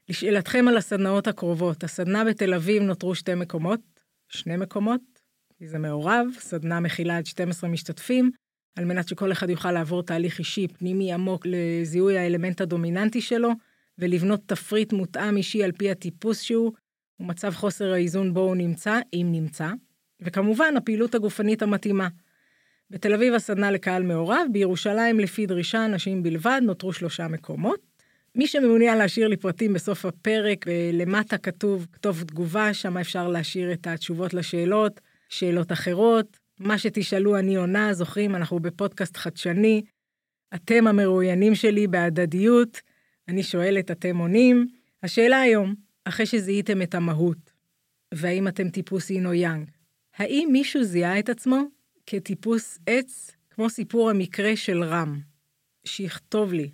לשאלתכם 0.09 0.65
על 0.67 0.77
הסדנאות 0.77 1.27
הקרובות, 1.27 1.83
הסדנה 1.83 2.25
בתל 2.25 2.53
אביב 2.53 2.83
נותרו 2.83 3.15
שתי 3.15 3.35
מקומות, 3.35 3.79
שני 4.29 4.57
מקומות, 4.57 5.01
כי 5.57 5.67
זה 5.67 5.79
מעורב, 5.79 6.25
סדנה 6.39 6.79
מכילה 6.79 7.17
עד 7.17 7.25
12 7.25 7.69
משתתפים, 7.69 8.31
על 8.75 8.85
מנת 8.85 9.07
שכל 9.07 9.31
אחד 9.31 9.49
יוכל 9.49 9.71
לעבור 9.71 10.03
תהליך 10.03 10.39
אישי 10.39 10.67
פנימי 10.67 11.13
עמוק 11.13 11.45
לזיהוי 11.45 12.17
האלמנט 12.17 12.61
הדומיננטי 12.61 13.21
שלו, 13.21 13.49
ולבנות 13.97 14.41
תפריט 14.45 14.93
מותאם 14.93 15.37
אישי 15.37 15.63
על 15.63 15.71
פי 15.71 15.91
הטיפוס 15.91 16.41
שהוא, 16.41 16.71
ומצב 17.19 17.53
חוסר 17.53 17.93
האיזון 17.93 18.33
בו 18.33 18.39
הוא 18.39 18.55
נמצא, 18.55 18.99
אם 19.13 19.27
נמצא, 19.31 19.69
וכמובן 20.21 20.77
הפעילות 20.77 21.15
הגופנית 21.15 21.61
המתאימה. 21.61 22.07
בתל 22.89 23.13
אביב 23.13 23.33
הסדנה 23.33 23.71
לקהל 23.71 24.03
מעורב, 24.03 24.47
בירושלים 24.51 25.19
לפי 25.19 25.45
דרישה 25.45 25.87
נשים 25.87 26.23
בלבד, 26.23 26.61
נותרו 26.63 26.93
שלושה 26.93 27.27
מקומות. 27.27 27.79
מי 28.35 28.47
שמעוניין 28.47 28.97
להשאיר 28.97 29.27
לי 29.27 29.37
פרטים 29.37 29.73
בסוף 29.73 30.05
הפרק, 30.05 30.65
ולמטה 30.67 31.37
כתוב 31.37 31.87
כתוב 31.93 32.23
תגובה, 32.23 32.73
שם 32.73 32.97
אפשר 32.97 33.27
להשאיר 33.27 33.73
את 33.73 33.87
התשובות 33.87 34.33
לשאלות, 34.33 35.01
שאלות 35.29 35.71
אחרות. 35.71 36.40
מה 36.61 36.77
שתשאלו 36.77 37.37
אני 37.37 37.55
עונה, 37.55 37.93
זוכרים, 37.93 38.35
אנחנו 38.35 38.59
בפודקאסט 38.59 39.17
חדשני. 39.17 39.81
אתם 40.55 40.87
המרואיינים 40.87 41.55
שלי 41.55 41.87
בהדדיות, 41.87 42.81
אני 43.27 43.43
שואלת, 43.43 43.91
אתם 43.91 44.17
עונים. 44.17 44.67
השאלה 45.03 45.41
היום, 45.41 45.75
אחרי 46.05 46.25
שזיהיתם 46.25 46.81
את 46.81 46.95
המהות, 46.95 47.53
והאם 48.13 48.47
אתם 48.47 48.69
טיפוס 48.69 49.09
אין 49.09 49.25
או 49.25 49.33
יאנג, 49.33 49.69
האם 50.15 50.49
מישהו 50.51 50.83
זיהה 50.83 51.19
את 51.19 51.29
עצמו 51.29 51.63
כטיפוס 52.05 52.79
עץ, 52.85 53.31
כמו 53.49 53.69
סיפור 53.69 54.09
המקרה 54.09 54.55
של 54.55 54.83
רם? 54.83 55.19
שיכתוב 55.85 56.53
לי, 56.53 56.71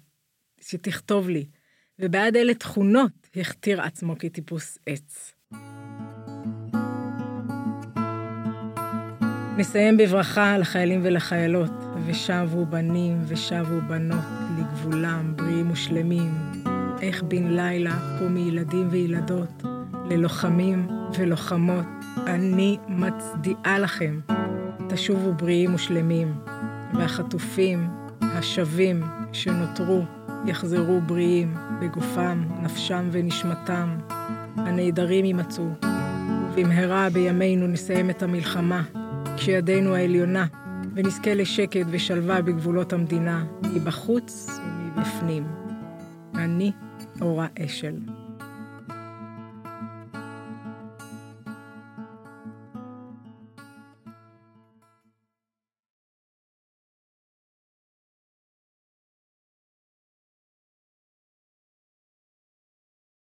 שתכתוב 0.61 1.29
לי, 1.29 1.45
ובעד 1.99 2.35
אלה 2.35 2.53
תכונות 2.53 3.29
הכתיר 3.35 3.81
עצמו 3.81 4.15
כטיפוס 4.19 4.77
עץ. 4.85 5.36
נסיים 9.57 9.97
בברכה 9.97 10.57
לחיילים 10.57 10.99
ולחיילות, 11.03 11.71
ושבו 12.05 12.65
בנים 12.65 13.21
ושבו 13.27 13.81
בנות 13.87 14.25
לגבולם, 14.59 15.33
בריאים 15.35 15.71
ושלמים, 15.71 16.31
איך 17.01 17.23
בן 17.23 17.47
לילה 17.47 17.93
פה 18.19 18.25
מילדים 18.29 18.87
וילדות, 18.91 19.63
ללוחמים 20.09 20.87
ולוחמות, 21.17 21.85
אני 22.27 22.77
מצדיעה 22.87 23.79
לכם. 23.79 24.19
תשובו 24.89 25.33
בריאים 25.33 25.75
ושלמים, 25.75 26.33
והחטופים, 26.93 27.87
השבים 28.21 29.03
שנותרו, 29.33 30.01
יחזרו 30.45 31.01
בריאים 31.01 31.55
בגופם, 31.81 32.43
נפשם 32.61 33.09
ונשמתם. 33.11 33.97
הנעדרים 34.57 35.25
יימצאו. 35.25 35.69
במהרה 36.55 37.09
בימינו 37.09 37.67
נסיים 37.67 38.09
את 38.09 38.23
המלחמה, 38.23 38.83
כשידנו 39.37 39.95
העליונה, 39.95 40.45
ונזכה 40.95 41.33
לשקט 41.33 41.85
ושלווה 41.89 42.41
בגבולות 42.41 42.93
המדינה, 42.93 43.45
מבחוץ 43.73 44.59
ומבפנים. 44.65 45.43
אני 46.35 46.71
אורה 47.21 47.47
אשל. 47.65 47.95